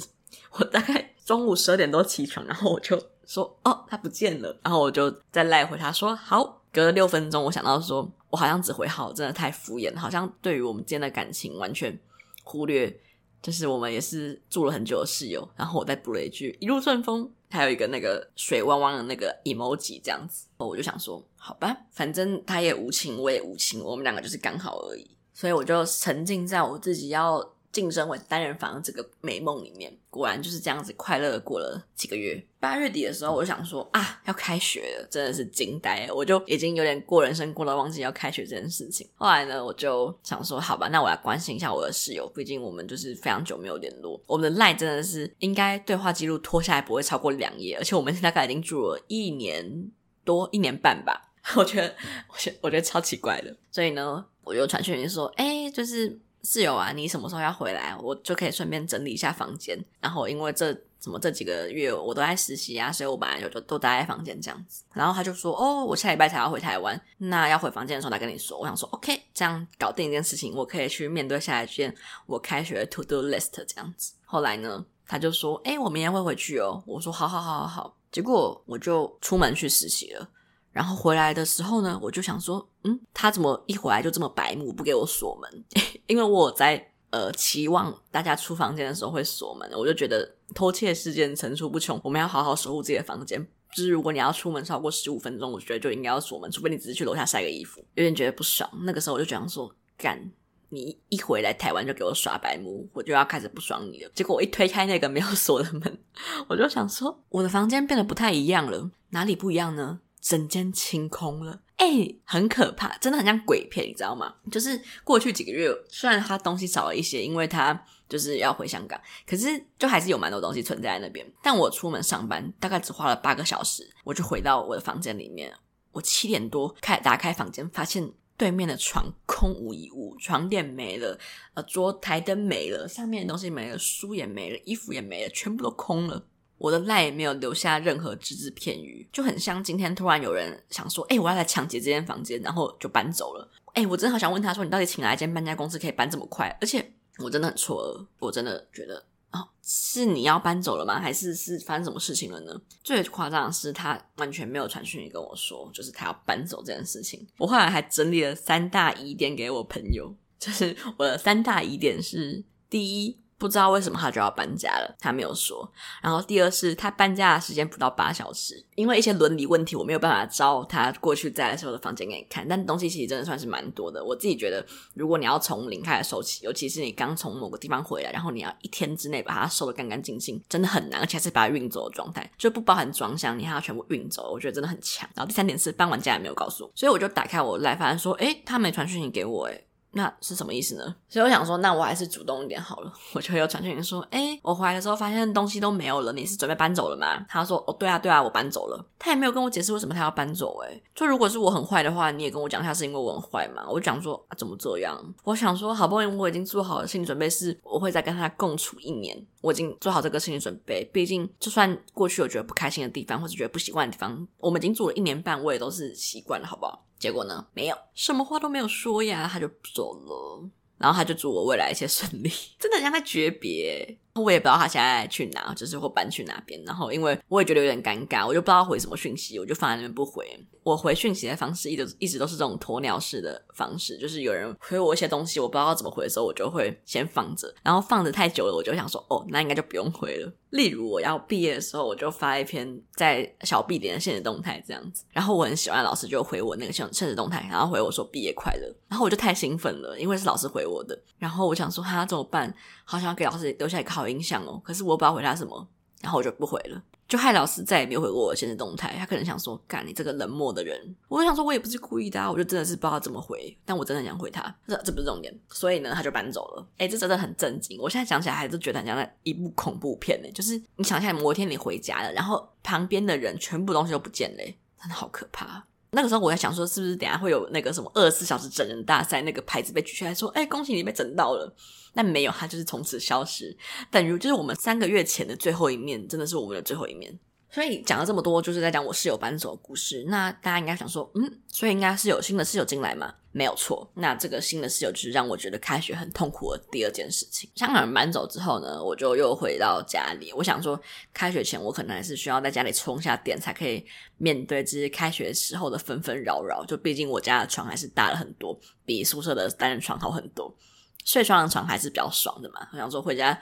[0.52, 11.96] 我大概中午十二点多起床，然后我就说：“哦，他不见了。”然后我就再赖回他说：“好。”隔了六分钟，我想到说，我好像只回好，真的太敷衍，好像对于我们之间的感情完全
[12.44, 13.00] 忽略。
[13.44, 20.48] 就是我们也是住了很久的室友，然后我再补了一句“一路顺风”，还有一个那个水汪汪的那个 emoji 这样子。
[20.58, 25.16] 我就想说，好吧，反正他也无情，我也无情，我们两个就是刚好而已。
[25.32, 32.42] 所以我就沉浸在我自己要晋升为单人房这个美梦里面，果然就是这样子快乐的过了几个月。
[32.60, 39.10] 八月底的时候，我就想说啊，要开学了，真的是惊呆了，我就已经有点过人生过到忘记要开学这件事情。
[39.16, 44.22] 后来呢，我就想说，好吧，那我来关心一下我的室友，毕竟我们就是非常久没有联络。
[44.28, 49.92] 我们的 LINE 真的是应该对话记录拖下来不会超过两页，而且我们大概已经住了一年
[50.24, 51.32] 多一年半吧。
[51.58, 51.96] 我觉得，
[52.30, 54.26] 我觉我觉得超奇怪的，所以呢。
[54.46, 57.96] 我就传讯息说，哎、就是室友啊，你什么时候要回来？
[58.02, 59.78] 我就可以顺便整理一下房间。
[60.00, 64.84] 然后因为这什么这几个月我都在实习啊，所以我本来就都都待在房间这样子。
[64.94, 80.30] 然后他就说：“哦，我下礼拜才要回台湾，那要回房间的时候再跟你说。”我想说：“OK，这样搞定一件事情，我可以去面对下一件我开学 to do list 这样子。”后来呢，他就说：“哎，我明天会回去哦。”我说：“好好好好好。”结果我就出门去实习了。
[80.74, 85.64] 然后回来的时候呢，我就想说，嗯，他怎么一回来就这么白目，不给我锁门？
[86.08, 93.48] 因为我在呃期望大家出房间的时候会锁门，我就觉得偷窃事件层出不穷，我们要好好守护自己的房间。
[93.76, 97.84] 就是如果你要出门超过十五分钟，我觉得就应该要锁门，除非你只是去楼下晒个衣服。
[97.96, 100.32] 有点觉得不爽，那个时候我就想说，干，
[100.70, 104.12] 你一回来台湾就给我耍白目，我就要开始不爽你了。
[104.14, 106.00] 结果我一推开那个没有锁的门，
[106.50, 110.00] 我就想说，我的房间变得不太一样了，哪里不一样呢？
[110.24, 114.34] 整间清空了，哎、很可怕，真的很像鬼片，你知道吗？
[114.50, 121.30] 就是过去几个月，虽然他东西少了一些，因为他就是要回香港，可是就还是有蛮多东西存在在那边。
[121.44, 125.54] 但我出门上班大概只花了八个小时，我就回到我的房间里面。
[125.92, 131.20] 我七点多开打开房间，发现对面的床空无一物，床垫没了，
[131.54, 136.26] 呃，桌台灯没了，上面的东西没了，书也没了，衣服也没了，全部都空了。
[136.64, 143.52] 我的赖也没有留下任何只字片语，就很像今天突然有人想说：“哎、我要来抢劫这间房间”，然后就搬走了。
[143.74, 148.96] 哎、我真的好想问他说：“你到底请哪一间搬家公司可以搬这么快？”而且我真的很错愕，我真的觉得
[149.32, 151.02] 哦，是你要搬走了吗？
[151.02, 152.62] 还是是发生什么事情了呢？
[152.82, 157.28] 最夸张的是他完全没有传讯息跟我说，就是他要搬走这件事情。
[157.38, 163.20] 我后来还整理了三大疑点给我朋友，就是我的三大疑点是：第一。
[163.44, 165.70] 不知道为什么他就要搬家了，他没有说。
[166.02, 172.48] 然后第二是他搬家的时间不到八小时，因为一些伦理问题，我没有办法招他过去在的时候的房间给你看。
[172.48, 174.02] 但东西其实真的算是蛮多的。
[174.02, 185.10] 我自己觉得，如果你要从零开始收起，尤其是你刚从某个地方回来，然后你要一天之内把它收得干干净净，真的很难，而且还是把它运走的状态，就不包含装箱，你还要全部运走，我觉得真的很强。
[185.16, 189.68] 然后第三点是搬完家也没有告诉我，所以我就打开我来，发现说，诶，他没传讯息给我，诶。
[189.96, 190.96] 那是什么意思呢？
[191.08, 192.92] 所以我想说，那我还是主动一点好了。
[193.14, 197.26] 我就有传讯说，哎、我回来的时候发现东西都没有了，你是准备搬走了吗？
[197.30, 198.86] 他说，哦，对啊，对啊，我搬走了。
[198.98, 200.70] 他也没有跟我解释为什么他要搬走、欸。
[200.70, 203.64] 诶就如果是我很坏的话，你也跟我讲一下是因为我很坏嘛？
[203.68, 205.00] 我就讲说、啊，怎么这样？
[205.24, 209.24] 我想说，好不容易我已经做好了心理准备，是我会再跟他共处一年。
[209.42, 216.86] 我已经做好这个心理准备，毕竟就算过去有觉得不开心的地方，或者觉得不习惯的地方，我们已经住了一年半，我也都是习惯了，好不好？
[217.04, 220.50] 结果呢，没有，什么话都没有说呀，他就走了。
[220.78, 223.98] 然后他就祝我未来一切顺利， 真的很像在诀别。
[224.14, 226.62] 我也不知道他现在去哪，就是会搬去哪边。
[226.64, 230.26] 然后因为我也觉得有点尴尬，我就不知道回什么讯息，我就放在那边不回。
[230.64, 237.54] 我回讯息的方式一直一直都是这种鸵鸟式的方式，就是有人回我一些东西，我不知道怎么回的时候，我就会先放着。
[237.62, 240.32] 然后放着太久了，我就想说，哦，那应该就不用回了。
[240.52, 245.04] 例如我要毕业的时候，我就发一篇在小 B 点的限时动态这样子。
[245.10, 248.74] 然后我很喜欢老师就回我那个限限时动态，然后回我说毕业快乐。
[248.88, 250.98] 然后我就太兴奋了，因为是老师回我的。
[251.18, 252.54] 然后我想说，哈，怎么办？
[252.86, 254.62] 好想要给老师留下一个好印象哦。
[254.64, 255.68] 可是我不知道回他什么，
[256.02, 258.96] 然后我就不回了，就害老师再也没有回过我的限时动态。
[258.98, 260.96] 他可能想说，干你这个冷漠的人。
[261.08, 263.56] 我就想说，我也不是故意的啊，我就真的是不知道怎么回。
[263.66, 265.34] 但我真的想回他，这这不是重点。
[265.50, 266.68] 所以呢，他就搬走了。
[266.78, 267.80] 诶，这真的很震惊。
[267.80, 270.32] 我现在想起来还是觉得很像在一部恐怖片呢。
[270.32, 275.66] 就是你想一下，某一天你回家了，然后旁边的人全部东西都不见嘞，真的好可怕。
[275.94, 281.56] 那个时候我在想说，是不是等下会有那个什么二十四小时整人大赛那个牌子被举起来，说，哎，恭喜你被整到了。
[281.94, 283.56] 但没有，他就是从此消失，
[283.92, 287.18] 等于就是我们三个月前的最后一面，真的是我们的最后一面。
[287.52, 290.04] 所以讲了这么多，就是在讲我室友搬走的故事。
[290.08, 293.14] 那大家应该想说，嗯，所以应该是有新的室友进来吗？
[293.34, 293.86] 没有错。
[293.96, 297.50] 那这个新的室友就是让我觉得开学很痛苦的第二件事情。
[297.56, 300.32] 香港人搬走之后呢，我就又回到家里。
[300.32, 300.80] 我想说，
[301.14, 303.86] 开学前我可能还是需要在家里充下电，才可以
[304.18, 306.64] 面对这些开学时候的纷纷扰扰。
[306.66, 310.56] 就毕竟我家的床还是大了很多，比宿舍的单人床好很多，
[311.04, 312.68] 睡双人床还是比较爽的嘛。
[312.72, 313.38] 我想说回家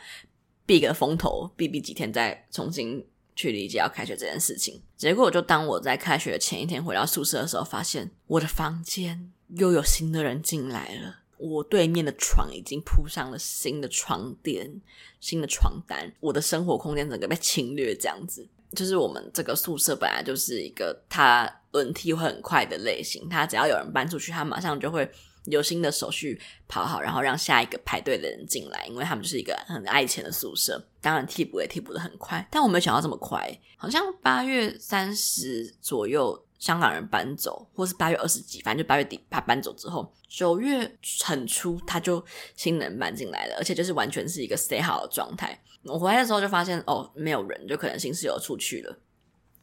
[0.66, 3.06] 避个风头，避避几天再重新。
[3.34, 11.18] 去理解要开学这件事情，结果就当我在开学前一天回到宿舍的时候，发现我的房间又有新的人进来了。
[11.38, 14.82] 我对面的床已经铺上了新的床垫、
[15.20, 17.96] 新的床单，我的生活空间整个被侵略。
[17.96, 25.10] 这样子，就是我们这个宿舍本来就是一个它轮替会很快的类型，它只要有人搬出去，它马上就会。
[25.46, 40.96] 有新的手续跑好，然后让下一个排队的人进来，因为他们就是一个很爱钱的宿舍，当然替补也替补的很快，但我没有想到这么快，好像八月三十左右香港人搬走，或是八月二十几，反正就八月底他搬走之后，九月
[41.26, 42.24] 很初他就
[42.56, 45.60] 新人搬进来了，而且就是完全是一个 stay 好的状态。
[45.84, 48.96] 我回来的时候就发现哦，没有人，就可能新室友出去了。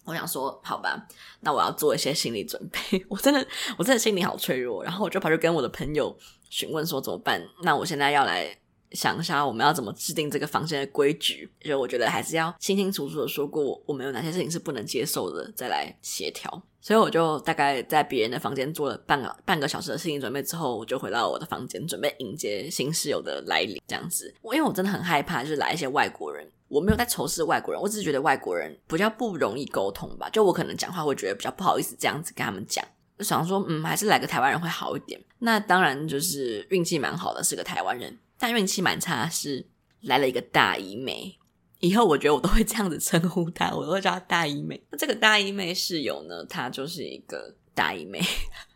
[0.04, 1.06] 我想说，好吧，
[1.38, 2.78] 那我要做一些心理准备。
[3.08, 3.46] 我真的，
[3.78, 4.82] 我真的心里好脆弱。
[4.82, 6.18] 然后我就跑去跟我的朋友
[6.50, 7.40] 询问说怎么办。
[7.62, 8.58] 那我现在要来
[8.92, 11.50] 想一下，我们要怎么制定这个房间的规矩。
[11.60, 16.62] 就我觉得还是要清清楚楚的说过，我们有哪些事情是不能接受的，再来协调。
[16.80, 23.80] 所以我就大概在别人的房间做了半个半个小时的心理准备之后，我就回到我的房间，准备迎接新室友的来临。
[23.86, 26.48] 这样子，我因为我真的很害怕，就是来一些外国人。
[26.68, 30.28] 我没有在仇视外国人，我只是觉得外国人比较不容易沟通吧。
[30.30, 32.84] 就我可能讲话会觉得比较不好意思，这样子跟他们讲。
[33.18, 35.20] 就想说，嗯，还是来个台湾人会好一点。
[35.40, 38.16] 那当然就是运气蛮好的，是个台湾人。
[38.38, 39.66] 但运气蛮差的是
[40.02, 41.38] 来了一个大姨妹。
[41.80, 44.82] 以后我觉得我都会这样子称呼她，我都会叫她大姨妹。
[44.90, 48.20] 那这个大姨妹室友呢，她就是一个大姨妹，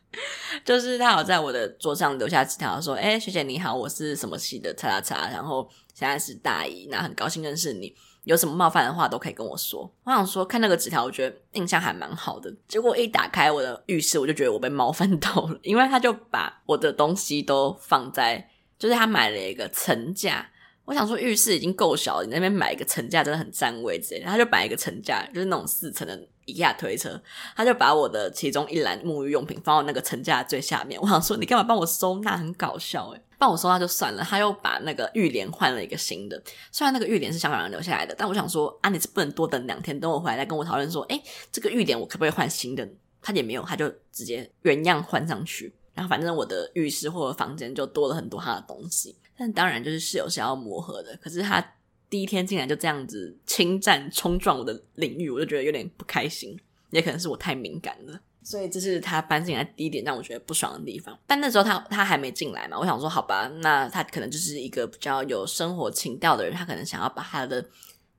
[0.65, 5.69] 就是她有在我的桌上留下纸条说：“哎，学姐你好，我是什么系的，叉叉叉。”然后。
[5.95, 7.95] 现在是大姨，那很高兴认识你。
[8.25, 9.83] 有什么冒犯的话都可以跟我说。
[10.05, 12.51] 我想说，看那个纸条，我觉得印象还蛮好的。
[12.67, 18.49] 结果一打开我的浴室，我就觉得我被冒犯到了，因为他就把我的东西都放在，
[18.83, 20.45] 就是他买了一个层架。
[20.85, 24.21] 我想说，浴室已经够小了，你那边买一个层架真的很占位置。
[24.25, 27.23] 他就买一个层架，就是那种四层的一下推车，
[27.55, 31.01] 他就把我的其中一篮沐浴用品放到那个层架最下面。
[31.01, 32.37] 我想说，你干嘛帮我收纳？
[32.37, 33.23] 很搞笑诶。
[33.39, 36.43] 帮我收纳就算了，他又把那个浴帘换了一个新的。
[36.73, 42.89] 虽然那个浴帘是香港人留下来的，但我想说啊，你是不能多等两天，等我回来再跟我讨论说，诶，这个浴帘我可不可以换新的？
[43.21, 45.73] 他也没有，他就直接原样换上去。
[45.95, 49.15] 然后反正我的浴室或者房间就多了很多他的东西。
[49.37, 51.17] 但当然，就是室友是要磨合的。
[51.23, 51.65] 可是他
[52.09, 56.59] 第一天进来就这样子侵占、冲撞我的领域，我就觉得有点不开心。
[56.91, 61.19] 也可能是我太敏感了，所以这是他搬进来第一点让我觉得不爽的地方。
[61.27, 67.65] 但那时候他他还没进来嘛，我想说好吧，那他可能就是一个比较有生活情调的人，他可能想要把他的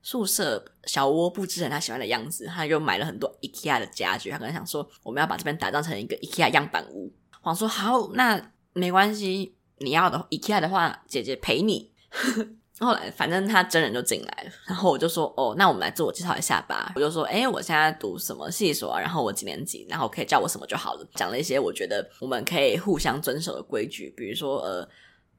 [0.02, 4.28] 宿舍小窝布置成他喜欢的样子，他就买了很多 IKEA 的家具。
[4.28, 7.12] 他可能想说，我们要把这边打造成一个 IKEA 样板屋。
[7.44, 9.54] 我说好，那没关系。
[9.78, 11.92] 你要的 IKEA 的话，姐姐陪你。
[12.78, 16.92] 后来反正他真人就进来了，然后我就说哦，那我们来自我介绍一下吧。
[16.96, 19.00] 我就说，诶，我现在读什么系所啊？
[19.00, 19.86] 然后我几年级？
[19.88, 21.06] 然后可以叫我什么就好了。
[21.14, 24.88] 讲了一些我觉得我们可以互相遵守的规矩，比如说呃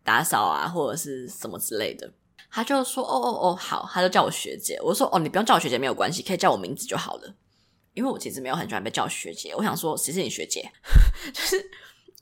[0.03, 2.11] 打扫啊，或者是什么之类的。
[2.51, 4.79] 他就说哦哦哦好，他就叫我学姐。
[4.81, 7.35] 我说哦，你不用叫我学姐没有关系，可以叫我名字就好了。
[7.93, 10.69] 因为我其实没有很喜欢被叫学姐，我想说谁是你学姐？
[11.33, 11.71] 就是。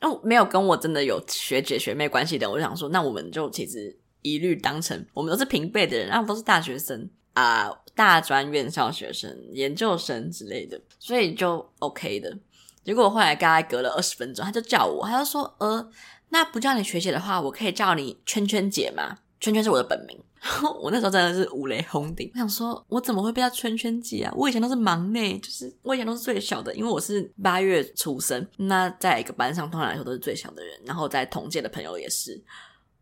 [0.04, 12.38] 哦，没有跟我真的有学姐学妹关系的，我就想说，那我们就其实一律当成我们都是平辈的人，然后都是大学生啊、大专院校学生、研究生之类的，所以就 OK 的。
[12.84, 15.90] 结果后来大概隔了二十分钟，他就叫我，他就说，呃，
[16.30, 19.20] 那不叫你学姐的话，我可以叫你圈圈姐吗？
[19.40, 20.20] 圈圈是我的本名，
[20.82, 22.30] 我那时候真的是五雷轰顶。
[22.34, 24.34] 我想说，我怎么会被叫圈圈姐啊？
[24.36, 28.46] 我以前都是忙内，就是我以前都是最小的，因为我是八月出生。
[28.58, 30.78] 那在一个班上，通常来说都是最小的人。
[30.86, 32.44] 然后在同届的朋友也是，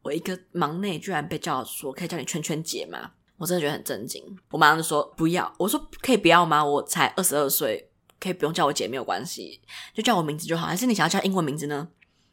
[0.03, 3.11] 我一个忙内居然被叫说可以叫你圈圈姐吗？
[3.37, 4.23] 我真的觉得很震惊。
[4.51, 6.63] 我马上就说不要，我说可以不要吗？
[6.63, 9.59] 我才二十二岁，可以不用叫我姐没有关系，
[9.95, 10.67] 就叫我名字就好。
[10.67, 11.87] 还是你想要叫英文名字呢？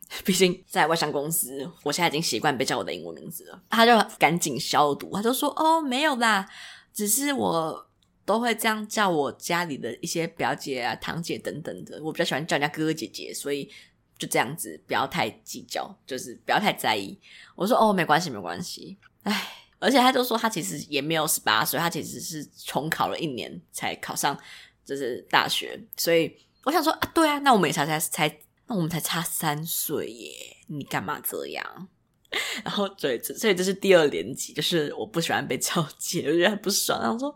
[0.25, 3.62] 毕竟在外商公司，我现在已经习惯被叫我的英文名字了。
[3.68, 6.49] 他就赶紧消毒，他就说：“哦，没有啦，
[6.94, 7.87] 只是我
[8.25, 12.03] 都会这样叫我家里的一些表姐啊、堂姐等等的。
[12.03, 13.71] 我比较喜欢叫人家哥哥姐姐，所以
[14.16, 17.18] 就这样子，不要太计较，就是不要太在意。”
[17.55, 24.38] 我说：“哦，没关系，没关系。”唉，而且他就说他其实也没有十八岁，他其实是重考了一年才考上，
[24.87, 25.79] 就是大学。
[25.99, 28.38] 所以我想说啊，对啊，那我们也才才才。
[28.68, 31.88] 那我们才差三岁耶，你干嘛这样？
[32.62, 37.00] 然后对，所以这是第二年级，就是我不喜欢被叫姐，我觉得很不爽。
[37.00, 37.35] 然后说，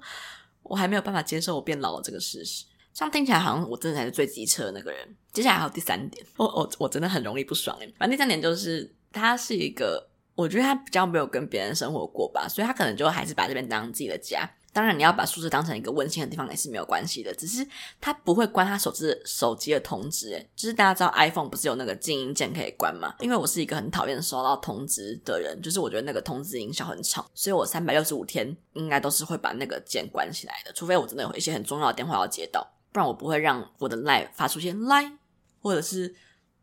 [0.62, 2.66] 我还没有办法接受我变老了这个事实。
[2.92, 5.16] 这样听起来好像我真的才是最机车的那个人。
[5.32, 7.86] 接下来还有第三点，我我我真的很容易不爽诶。
[7.98, 14.46] 反正第三点就是，他是一个，我觉得他比较没有跟别人生活过吧，所以他可能就还是把这边当自己的家。
[14.72, 17.34] 当然，你要把宿舍当成一个温馨的地方也是没有关系的。
[17.34, 17.66] 只是
[18.00, 23.14] 他不会关他手机手机的通知，诶，就是大家知道 iPhone 不是有那个静音键可以关吗？
[23.20, 35.12] 因为我是一个很讨厌收到通知的人，就是我觉得那个通知音效很吵，所以我三百六十五天应该都是会把那个键关起来的，除非我真的有一些很重要的电话要接到，不然我不会让我的 Line 发出些 LIE
[35.60, 36.08] 或者是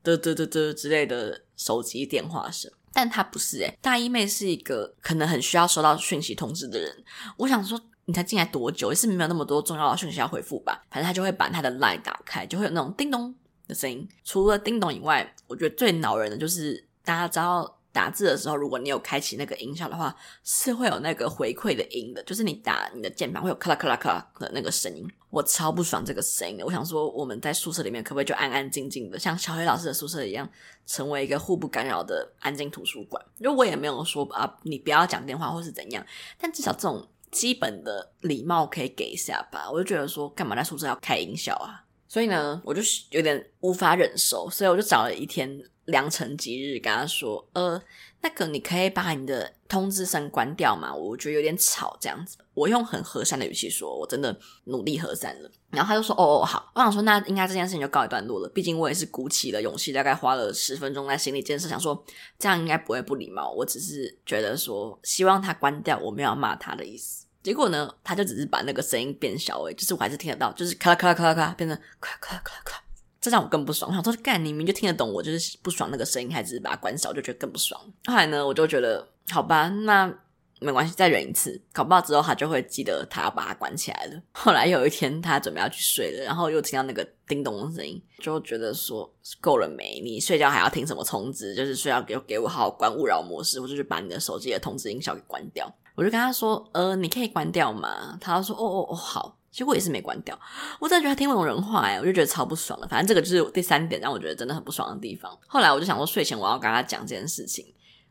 [0.03, 2.72] 嘚嘚嘚嘚之类的手机电话声。
[2.91, 7.03] 但他不是诶，大一妹是一个可能很需要收到讯息通知的人，
[7.38, 7.80] 我想说。
[8.10, 10.84] 你才进来多久，也是没有那么多重要的讯息要回复吧。
[10.89, 13.36] 反正他就会把他的 line 打开，就会有那种叮咚
[13.68, 14.10] 的声音。
[14.24, 17.76] 除了叮咚以外，我觉得最恼人的就是大家知道。
[17.91, 26.60] 打字的时候，如果你有开启那个音效的话，是会有那个回馈的音的，就是你打你的键盘会有咔啦咔啦咔啦的那个声音，我超不爽这个声音。
[26.64, 30.47] 我想说，我们在宿舍里面可不可以就安安静静的，像小黑老师的宿舍一样，
[30.86, 33.26] 成为一个互不干扰的安静图书馆？
[33.39, 36.05] 因为我也没有说啊，你不要讲电话或是怎样，
[36.38, 39.69] 但至少这种基本的礼貌可以给一下吧。
[39.71, 41.86] 我就觉得说，干嘛在宿舍要开音效啊？
[42.07, 45.61] 所以呢，我就有点无法忍受，所以我就找了一天。
[45.86, 47.82] 良辰吉日，跟他说：“呃，
[48.22, 50.93] 那个你可以把你的通知声关掉吗？
[50.93, 58.49] 我觉得有点吵，这样子。”我用很和善的语气说：“我真的努力和善了。”然后他就说：“哦哦，好。”我想说，那应该这件事情就告一段落了。
[58.49, 62.03] 毕竟我也是鼓起了勇气，大概花了十分钟在心理建设，想说
[62.38, 63.51] 这样应该不会不礼貌。
[63.51, 67.26] 我只是觉得说，希望他关掉，我没有骂他的意思。
[67.41, 72.84] 结果呢，他就只是把那个声音变小，而已，就是我还是听得到，就是咔啦咔啦咔啦咔，变成咔咔咔咔咔。
[73.22, 77.80] 这让我更不爽，我想说干，你明明就听得懂，我就是不爽那个声音，还只是把它关小，就觉得更不爽。
[78.05, 80.13] 后来呢，我就觉得好吧，那
[80.61, 84.22] 没关系，再忍一次，搞不好之后他就会记得他要把它关起来了。
[84.34, 89.09] 后来有一天他准备要去睡了，然后又听到那个叮咚的声音，就觉得说
[89.39, 90.01] 够了没？
[90.03, 91.55] 你睡觉还要听什么通知？
[91.55, 95.70] 就是睡觉给给我好好关勿扰模式，我就去把你的手机的通知音效给关掉。
[95.95, 98.17] 我就跟他说，呃，你可以关掉吗？
[98.22, 99.39] 他说，哦哦哦，好。
[99.52, 100.39] 结果也是没关掉，
[100.80, 102.88] 我真的觉得他听不懂人话哎，我就觉得超不爽的。
[102.88, 105.36] 反正这个就是第三点让我觉得真的很不爽的地方。
[105.47, 107.66] 后来我就想说睡前我要跟他讲这件事情，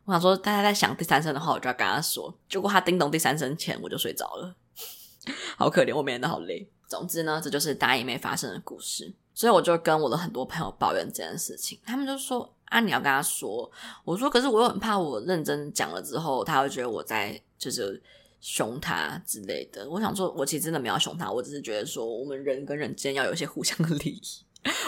[0.05, 2.37] 我想说大家在想第三声的话，我就要跟他说。
[2.49, 4.55] 结果他叮咚第三声前我就睡着了，
[5.57, 6.69] 好可怜，我每天都好累。
[6.89, 9.15] 总之呢，这就是大一妹发生的故事。
[9.33, 13.71] 所以我就跟我的很多朋友抱怨这件事情，他们就说啊，你要跟他说。
[14.05, 18.03] 我说可是我又很怕我认真讲了之后，他会觉得我在就是。
[18.41, 24.23] 凶他之类的，我想说，我其实真的没有凶他，我只是觉得说，我们人跟人之间要有一些互相的利益。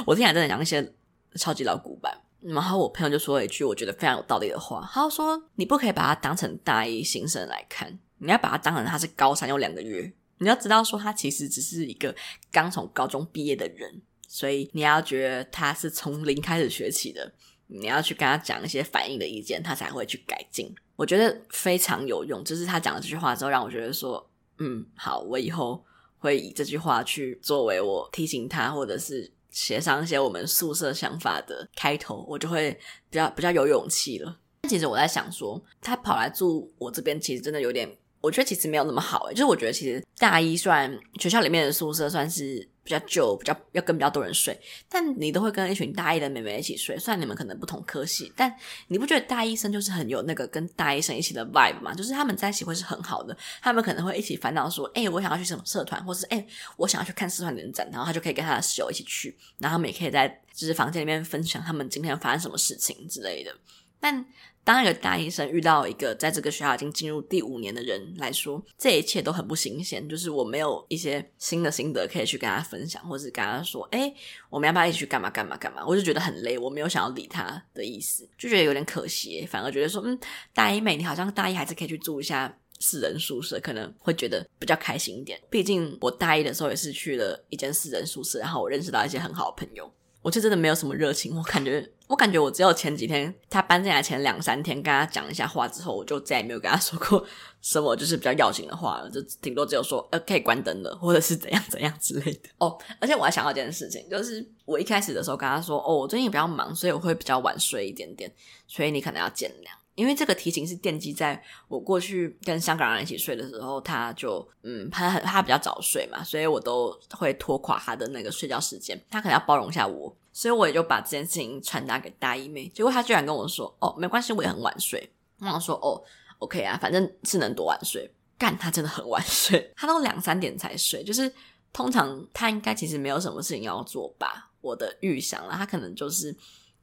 [0.06, 0.94] 我听起来真的讲一些
[1.34, 2.16] 超级老古板。
[2.40, 10.10] 然后我朋友就说了一句我觉得非常有道理的话，他说：“你不可以把他当成大一新生来看，你要把他当成他是高三有两个月。
[10.38, 12.14] 你要知道说，他其实只是一个
[12.50, 17.32] 刚从高中毕业的人，所以你要觉得他是从零开始学起的。”
[17.72, 20.74] 你要去跟他讲一些反应的意见，他才会去改进。
[21.00, 22.44] 我觉得非常有用。
[22.44, 24.28] 就是他讲了这句话之后，让我觉得说，
[24.58, 25.82] 嗯，好，我以后
[26.18, 32.78] 会以这句话去作为我提醒他，或者是协商一些我们宿舍想法的开头，我就会
[33.08, 34.38] 比较比较有勇气了。
[34.60, 37.90] 但其实我在想说，他跑来住我这边，其实真的有点。
[38.20, 44.58] 我觉得其实没有那么好诶，就是我觉得其实大一算学校里面的宿舍算是比较旧，比较要跟比较多人睡，
[44.88, 48.54] 但你都会跟一群大一的妹妹一起睡，虽然你们可能不同科系，但
[48.88, 51.94] 你不觉得大一生就是很有那个跟大一生一起的 vibe 吗？
[51.94, 56.46] 就是他们在一起会是很好的，他们可能会一起烦恼说，哎，我想要去什么社团，或是哎，
[56.76, 63.54] 我想要去看社团联展，然后他就可以跟他的室友一起去，然后他们也可以在就是房间里面分享他们今天发生什么事情之类的，
[64.00, 64.26] 但。
[64.62, 70.06] 当一个大一生遇到一个在这个学校已经进入第五年的人来说，这一切都很不新鲜。
[70.06, 74.12] 就是我没有一些新的心得可以去跟他分享，或是跟他说：“哎，
[74.50, 79.44] 我们要不要一起去干嘛干嘛干嘛？”我就觉得很累，我没有想要理他的意思，就觉得有点可惜。
[79.46, 80.16] 反而觉得说：“嗯，
[80.52, 85.40] 大一妹，你好像大一还是可以去住一下四人宿舍，可能会觉得比较开心一点。
[85.48, 89.90] 毕竟我大一的时候也是去了一间四人宿舍，然后我认识到一些很好的朋友。”
[90.22, 91.80] 我就真的没有什么热情，我感觉，
[92.10, 97.24] 我感觉我只有前几天他搬进来前两三天跟他讲一下话之后，我就再也没有跟他说过
[97.60, 102.48] 什么就是比较要紧的话了，就顶多只有说呃可以关灯了，或者是怎样怎样之类的。
[102.58, 108.28] 哦，而且我还想到一件事情，就是我一开始的时候跟他说，哦，我最近比较忙，所以我会比较晚睡一点点，
[108.66, 109.70] 所以你可能要见谅。
[109.94, 122.68] 因为这个提醒是奠基在我过去跟香港人一起睡的时候，他就嗯，他很他比较早睡嘛，所以我都会拖垮他的那个睡觉时间，他可能要包容一下我，所以我也就把这件事情传达给大一妹。
[122.68, 126.02] 结果她居然跟我说：“哦，没关系，我也很晚睡。”我想说：“哦
[126.38, 131.32] ，OK 啊，反正是能多晚睡。”干，他真的很晚睡，他都两三点才睡，就是
[131.72, 136.36] 通常他应该其实没有什么事情要做吧，我的预想了，他可能就是。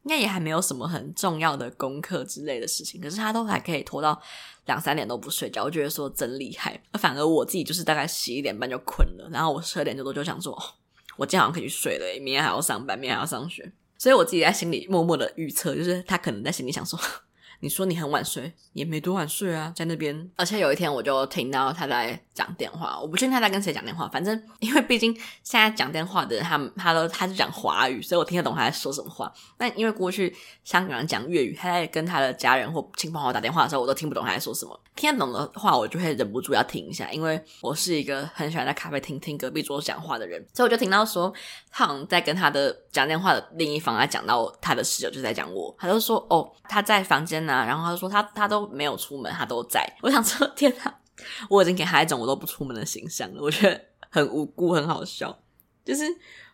[0.04, 4.18] 应该也还没有什么很重要的功课之类的事情，可是他都还可以拖到
[4.66, 6.82] 两三点都不睡觉，我觉得说真厉害。
[6.94, 10.58] 反而我自己就是大概十一点半就困了，然后我十二点多就想说，
[11.18, 16.98] 我今天好像可以去睡了，明天还要上班，明天还要上学，所以我自己在心里默默的预测，就是他可能在心里想说，
[17.60, 20.30] 你说你很晚睡，也没多晚睡啊，在那边。
[20.36, 29.32] 而且有一天我就听到他在讲电话，我不确定他在跟谁讲电话，反正因为毕竟现在讲电话的人他他都他是讲华语，所以我听得懂他在说什么话。
[29.58, 34.80] 但因为过去香港人讲粤语，他在跟他的家人或亲朋好友打电话的时候，我都听不懂他在说什么。
[34.96, 41.34] 听得懂的话，我就会忍不住要听一下，因为我是一个很喜欢在咖啡厅听隔壁桌讲话的人，所以我就听到说
[41.72, 49.88] 他好像在跟他的讲电话的另一方他讲到他的室友就在讲我，他就说哦他在房间呢、啊，然后他就说他他都没有出门，他都在。
[50.02, 51.00] 我想说天哪，
[51.48, 53.80] 我已经给他一种我都不出门的形象了，我觉得
[54.10, 55.38] 很无辜，很好笑。
[55.86, 56.04] 就是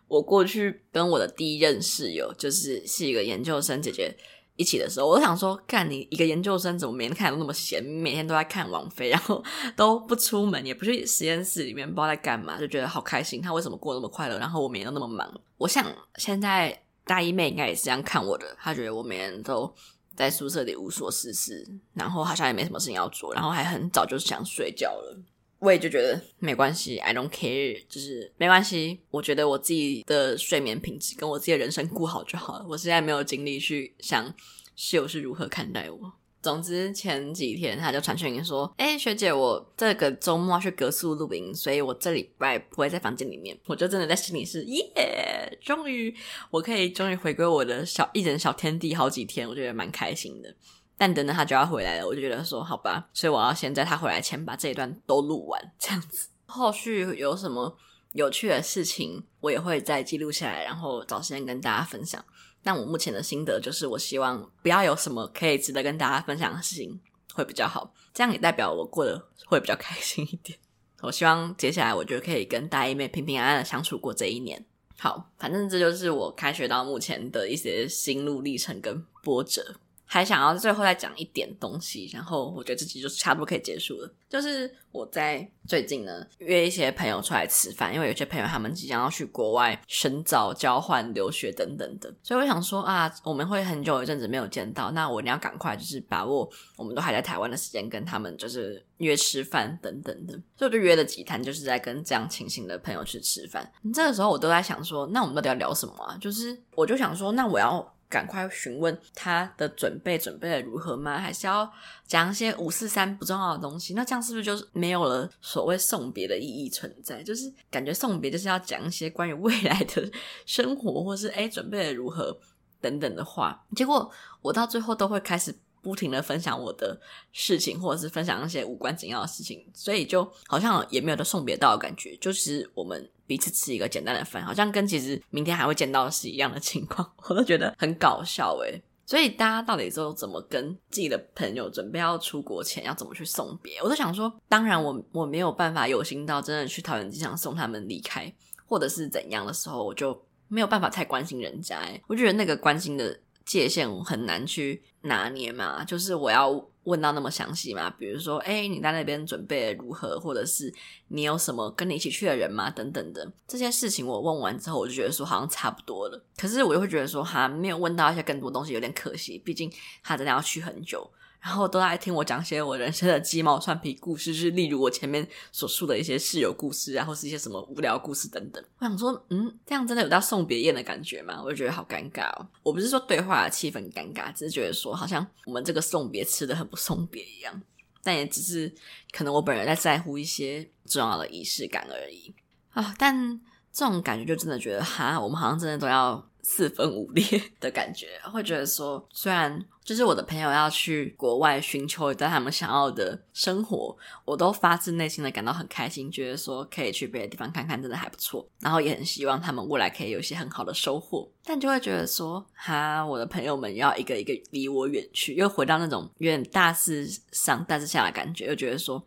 [0.06, 4.14] 我过去跟我的第一任室友，就是是一个研究生姐姐
[4.56, 9.42] 一起的时候，我就想说，干你一个研究生怎么每天看都那么闲，每天都在看王菲，然后
[9.76, 13.40] 都不出门，也不去实验室里面，不知道在干嘛，就觉得好开心。
[13.42, 14.38] 他为什么过那么快乐？
[14.38, 15.40] 然后我每天都那么忙。
[15.56, 15.84] 我想
[16.16, 19.72] 现在大一妹应该也是这样看我的，她觉得我每天都。
[20.16, 25.18] 在宿舍里无所事事，然后好像也没什么事情要做，然后还很早就想睡觉了。
[25.64, 29.00] 我也就觉得没关系，I don't care，就是没关系。
[29.10, 32.66] 我觉得我自己的睡眠品质跟我自己的人生顾好就好了。
[32.68, 34.34] 我现在没有精力去想
[34.76, 36.12] 室友是如何看待我。
[36.42, 46.14] 总之前几天他就传讯息说：“哎，学姐，我这个周末要去隔宿露营，所以我这礼拜不会在房间里面。”我就真的在心里是耶，终于
[46.50, 50.54] 我可以终于回归我的小一人小天地好几天，我觉得蛮开心的。
[50.96, 57.76] 但等等他就要回来了，我就觉得说好吧，所以我要先在他回来前把这一段都录完，这样子后续有什么
[58.12, 62.24] 有趣的事情，我也会再记录下来，然后找时间跟大家分享。
[62.62, 66.98] 但我目前的心得就是，我希望不要有什么可以值得跟大家分享的事情
[67.34, 70.58] 会比较好，这样也代表我过得会比较开心一点。
[71.02, 74.64] 我希望接下来我就可以跟大一妹平平安安的相处过这一年。
[74.96, 79.74] 好，反正这就是我开学到目前的一些心路历程跟波折。
[80.14, 84.08] 还想要最后再讲一点东西，然后我觉得这集就差不多可以结束了。
[84.28, 100.34] 就是我在最近呢约一些朋友出来吃饭，因为有些朋友他们即将要去国外深造、交换、留学等等的，所以我想说啊，我们会很久一阵子没有见到，那我一定要赶快就是把握我们都还在台湾的时间，跟他们就是约吃饭等等的。
[100.56, 103.68] 所以我就约了几摊，就是在跟这样情形的朋友去吃饭。
[103.92, 106.16] 这个时候我都在想说，那我们到底要聊什么啊？
[106.20, 107.93] 就是我就想说，那我要。
[108.14, 111.18] 赶快询问他的准备准备的如何吗？
[111.18, 111.68] 还是要
[112.06, 113.94] 讲一些五四三不重要的东西？
[113.94, 117.20] 那这样是不是就是没有了所谓送别的意义存在？
[117.24, 120.08] 就是感觉送别就是要讲一些关于未来的
[120.46, 122.38] 生活，或是诶准备的如何
[122.80, 123.66] 等等的话。
[123.74, 124.08] 结果
[124.40, 125.52] 我到最后都会开始。
[125.84, 126.98] 不停的分享我的
[127.30, 138.82] 事情，或者是分享一些无关紧要的事情，所以就好像也没有的送别到的感觉，就是我们彼此吃一个简单的饭，好像跟其实明天还会见到是一样的情况， 我都觉得很搞笑诶。
[139.06, 143.78] 所以大家到底都怎么跟自己的朋友准备要出国前要怎么去送别？
[143.82, 148.32] 我都想说，当然我我没有办法有心到真的去桃园机场送他们离开，
[148.66, 150.18] 或者是怎样的时候，我就
[150.48, 151.80] 没有办法太关心人家。
[152.06, 153.20] 我觉得那个关心的。
[153.46, 156.50] 界限很难去拿捏嘛，就是我要
[156.84, 160.72] 问到那么详细吗，比如说，诶，你在那边准备如何，或者是
[161.08, 162.70] 你有什么跟你一起去的人吗？
[162.70, 166.24] 等等的这些事情，我问完之后，我就觉得说好像差不多了。
[166.36, 169.70] 可是我又会觉得说，哈，没有问到一些更多东西，有点可惜，毕竟
[170.02, 171.10] 他真的要去很久。
[171.44, 178.64] 然后都在听我讲些我人生的鸡毛蒜皮故事，就是例如我前面所述的一些室友故事啊，或是一些什么无聊故事等等。
[178.78, 181.42] 我想说，嗯，这样真的有到送别宴的感觉吗？
[181.44, 182.48] 我就觉得好尴尬哦。
[182.62, 187.62] 我不是说对话的气氛尴尬，只是觉得说好像我们这个送别吃得很不送别一样。
[188.02, 188.74] 但也只是
[189.12, 192.34] 可能我本人在在乎一些重要的仪式感而已
[192.70, 192.94] 啊。
[192.98, 193.38] 但
[193.70, 196.26] 这种感觉就真的觉得哈，我们好像真的都要。
[196.44, 197.24] 四分五裂
[197.58, 208.48] 的感觉，会觉得说，虽然就是我的朋友要去国外寻求一段他们想要的生活，我都发自内心的感到很开心，觉得说可以去别的地方看看，真的还不错。
[208.60, 219.02] 然后也很希望他们未来可以有一些很好的收获，但就会觉得说，哈，我的朋友们要一个一个离我远去，又回到那种有点大四上大四下的感觉，又觉得说。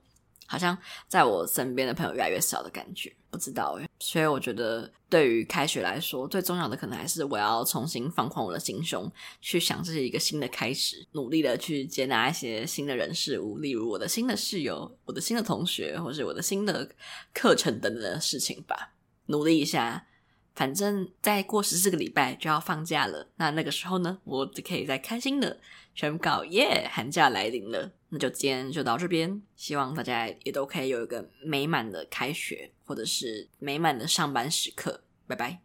[0.50, 0.78] 好像
[1.10, 3.87] 在我身边的朋友越来越少的感觉，不知道哎。
[4.00, 16.90] 所以我觉得对于开学来说，最重要的可能还是我要重新放宽我的心胸，去想这是一个新的开始，努力的去接纳一些新的人事物，例如我的新的室友、我的新的同学，或是我的新的
[17.34, 18.94] 课程等等的事情吧。
[19.26, 20.06] 努力一下，
[20.54, 25.60] 反正再过十四个礼拜就要放假了，那那个时候呢，我就可以再开心的
[26.00, 27.92] 宣告耶，寒假来临了。
[28.10, 35.02] 那就今天就到这边，希望大家也都可以有一个美满的开学，或者是美满的上班时刻。
[35.26, 35.60] 拜拜。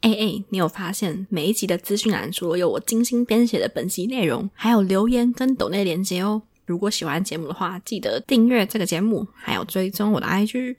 [0.00, 6.42] 哎哎，你有发现每一集的资讯栏除了有我精心编写的本集内容，还有留言跟抖内连接哦。
[6.66, 10.78] 如果喜欢节目的话，记得订阅这个节目，还有追踪我的 IG，